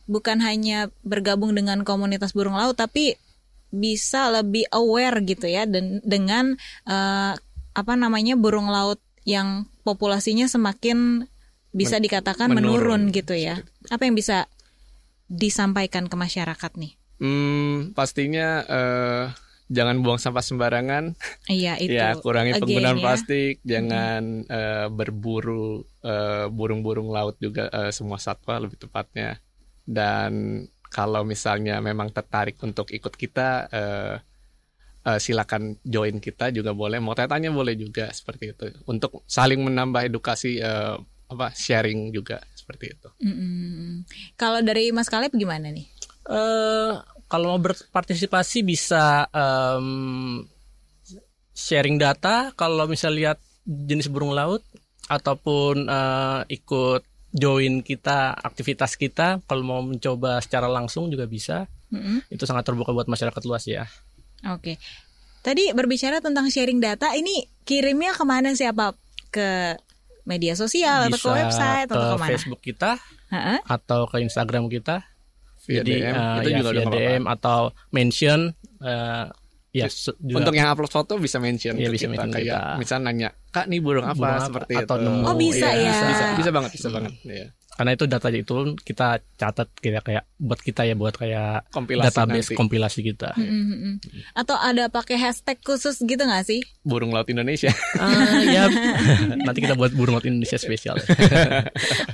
[0.06, 3.18] bukan hanya bergabung dengan komunitas burung laut, tapi
[3.74, 6.54] bisa lebih aware gitu ya dan dengan
[6.86, 7.34] eh,
[7.76, 11.28] apa namanya burung laut yang populasinya semakin
[11.76, 13.14] bisa dikatakan menurun, menurun.
[13.14, 13.60] gitu ya.
[13.92, 14.48] Apa yang bisa
[15.28, 16.96] disampaikan ke masyarakat nih?
[17.20, 19.24] Hmm, pastinya eh,
[19.68, 21.04] jangan buang sampah sembarangan.
[21.50, 21.92] Iya itu.
[21.92, 23.02] ya kurangi again penggunaan ya.
[23.02, 29.38] plastik jangan eh, berburu eh, burung-burung laut juga eh, semua satwa lebih tepatnya
[29.86, 34.14] dan kalau misalnya memang tertarik untuk ikut kita eh,
[35.06, 40.10] eh, silakan join kita juga boleh mau tanya boleh juga seperti itu untuk saling menambah
[40.10, 40.96] edukasi eh,
[41.26, 44.06] apa sharing juga seperti itu Mm-mm.
[44.34, 45.86] Kalau dari Mas Kaleb gimana nih?
[46.26, 46.92] eh
[47.26, 50.42] kalau mau berpartisipasi bisa em,
[51.54, 54.62] sharing data kalau misal lihat jenis burung laut
[55.06, 62.26] ataupun eh, ikut join kita aktivitas kita kalau mau mencoba secara langsung juga bisa Mm-mm.
[62.30, 63.86] itu sangat terbuka buat masyarakat luas ya
[64.46, 64.76] Oke.
[65.40, 68.92] Tadi berbicara tentang sharing data, ini kirimnya ke mana sih apa
[69.32, 69.74] ke
[70.26, 72.28] media sosial atau ke bisa website ke atau ke mana?
[72.28, 72.90] Facebook kita
[73.28, 73.56] Ha-ha.
[73.64, 75.06] atau ke Instagram kita
[75.62, 76.86] via jadi DM eh, itu ya, juga via.
[76.86, 77.60] DM atau
[77.90, 78.40] mention
[78.80, 79.26] eh,
[79.72, 82.76] ya juga untuk yang upload foto bisa mention ke bisa kita mention kayak kita.
[82.76, 84.46] misal nanya kak nih burung apa Burung apa?
[84.46, 85.22] seperti Atau itu nemu.
[85.22, 85.90] Oh, bisa Iya, ya.
[85.90, 87.46] bisa, bisa bisa banget bisa banget ya.
[87.76, 92.48] Karena itu data itu kita catat kayak kayak buat kita ya buat kayak kompilasi database
[92.48, 92.56] nanti.
[92.56, 93.30] kompilasi kita.
[93.36, 94.00] Mm-mm.
[94.32, 96.64] Atau ada pakai hashtag khusus gitu nggak sih?
[96.82, 97.68] burung laut Indonesia.
[97.96, 98.68] Ah, ya
[99.46, 100.96] nanti kita buat burung laut Indonesia spesial.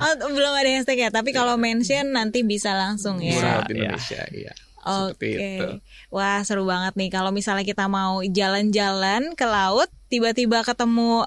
[0.03, 3.63] Oh, belum ada hashtag ya, tapi kalau mention nanti bisa langsung burung ya.
[3.63, 4.53] laut Indonesia iya.
[4.83, 5.15] Oke.
[5.15, 5.69] seperti itu.
[6.11, 7.11] Wah, seru banget nih.
[7.15, 11.23] Kalau misalnya kita mau jalan-jalan ke laut, tiba-tiba ketemu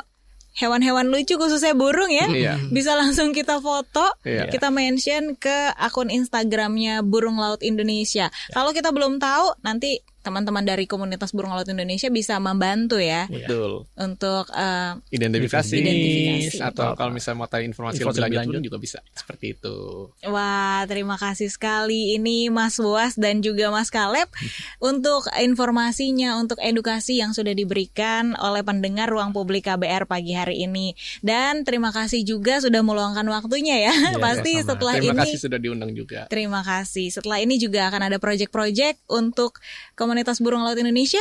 [0.56, 2.28] hewan-hewan lucu khususnya burung ya.
[2.32, 2.54] Iya.
[2.72, 4.48] Bisa langsung kita foto, Iya.
[4.48, 8.32] kita mention ke akun Instagramnya Burung Laut Indonesia.
[8.56, 13.46] Kalau kita belum tahu, nanti teman-teman dari komunitas Burung Laut Indonesia bisa membantu ya Iya.
[13.46, 16.66] betul untuk eh, identifikasi, Identifikasi.
[16.66, 19.78] atau kalau misalnya mau tahu informasi, Informasi lebih lanjut, lebih pun juga bisa seperti itu
[20.26, 24.26] Wah, terima kasih sekali ini Mas Boas dan juga Mas Kaleb
[24.82, 30.96] untuk informasinya, untuk edukasi yang sudah diberikan oleh pendengar Ruang Publik KBR pagi hari ini.
[31.20, 33.94] Dan terima kasih juga sudah meluangkan waktunya ya.
[33.94, 34.68] Iya, Pasti sama.
[34.72, 37.12] setelah terima ini kasih sudah diundang juga Terima kasih.
[37.12, 39.60] Setelah ini juga akan ada project-project untuk
[39.94, 41.20] komunitas burung laut Indonesia.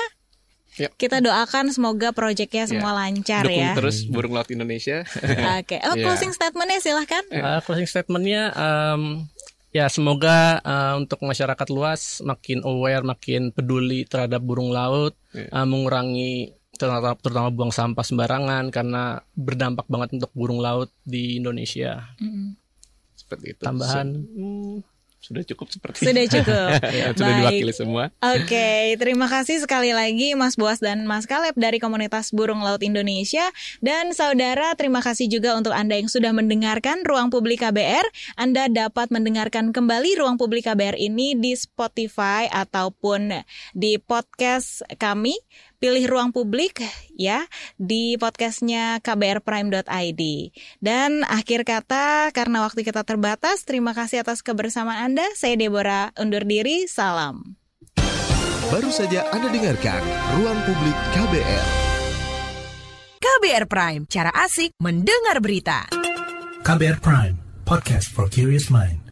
[0.75, 0.91] Yap.
[0.95, 3.79] Kita doakan semoga proyeknya semua lancar dukung ya.
[3.79, 5.07] terus burung laut Indonesia
[5.63, 5.79] Oke.
[5.87, 6.03] Oh, Iya.
[6.03, 7.23] closing statementnya silahkan.
[7.31, 9.23] Uh, closing statementnya um,
[9.71, 15.47] ya semoga uh, untuk masyarakat luas makin aware makin peduli terhadap burung laut Iya.
[15.51, 22.03] uh, mengurangi terutama, terutama buang sampah sembarangan karena berdampak banget untuk burung laut di Indonesia
[22.19, 22.59] Mm-mm.
[23.15, 24.11] seperti itu Tambahan?
[24.11, 24.83] Hmm,
[25.25, 26.69] sudah cukup seperti Sudah cukup.
[27.17, 27.41] sudah Baik.
[27.41, 28.13] diwakili semua.
[28.21, 33.49] Oke, terima kasih sekali lagi Mas Boas dan Mas Kaleb dari komunitas Burung Laut Indonesia
[33.81, 38.05] dan saudara terima kasih juga untuk Anda yang sudah mendengarkan Ruang Publik KBR.
[38.37, 43.33] Anda dapat mendengarkan kembali Ruang Publik KBR ini di Spotify ataupun
[43.73, 45.33] di podcast kami
[45.85, 46.81] pilih ruang publik
[47.13, 47.45] ya
[47.77, 50.23] di podcastnya kbrprime.id.
[50.81, 55.29] Dan akhir kata karena waktu kita terbatas, terima kasih atas kebersamaan Anda.
[55.37, 57.61] Saya Deborah undur diri, salam.
[58.73, 60.01] Baru saja Anda dengarkan
[60.41, 61.67] Ruang Publik KBR.
[63.21, 65.85] KBR Prime, cara asik mendengar berita.
[66.65, 67.37] KBR Prime,
[67.69, 69.04] podcast for curious mind.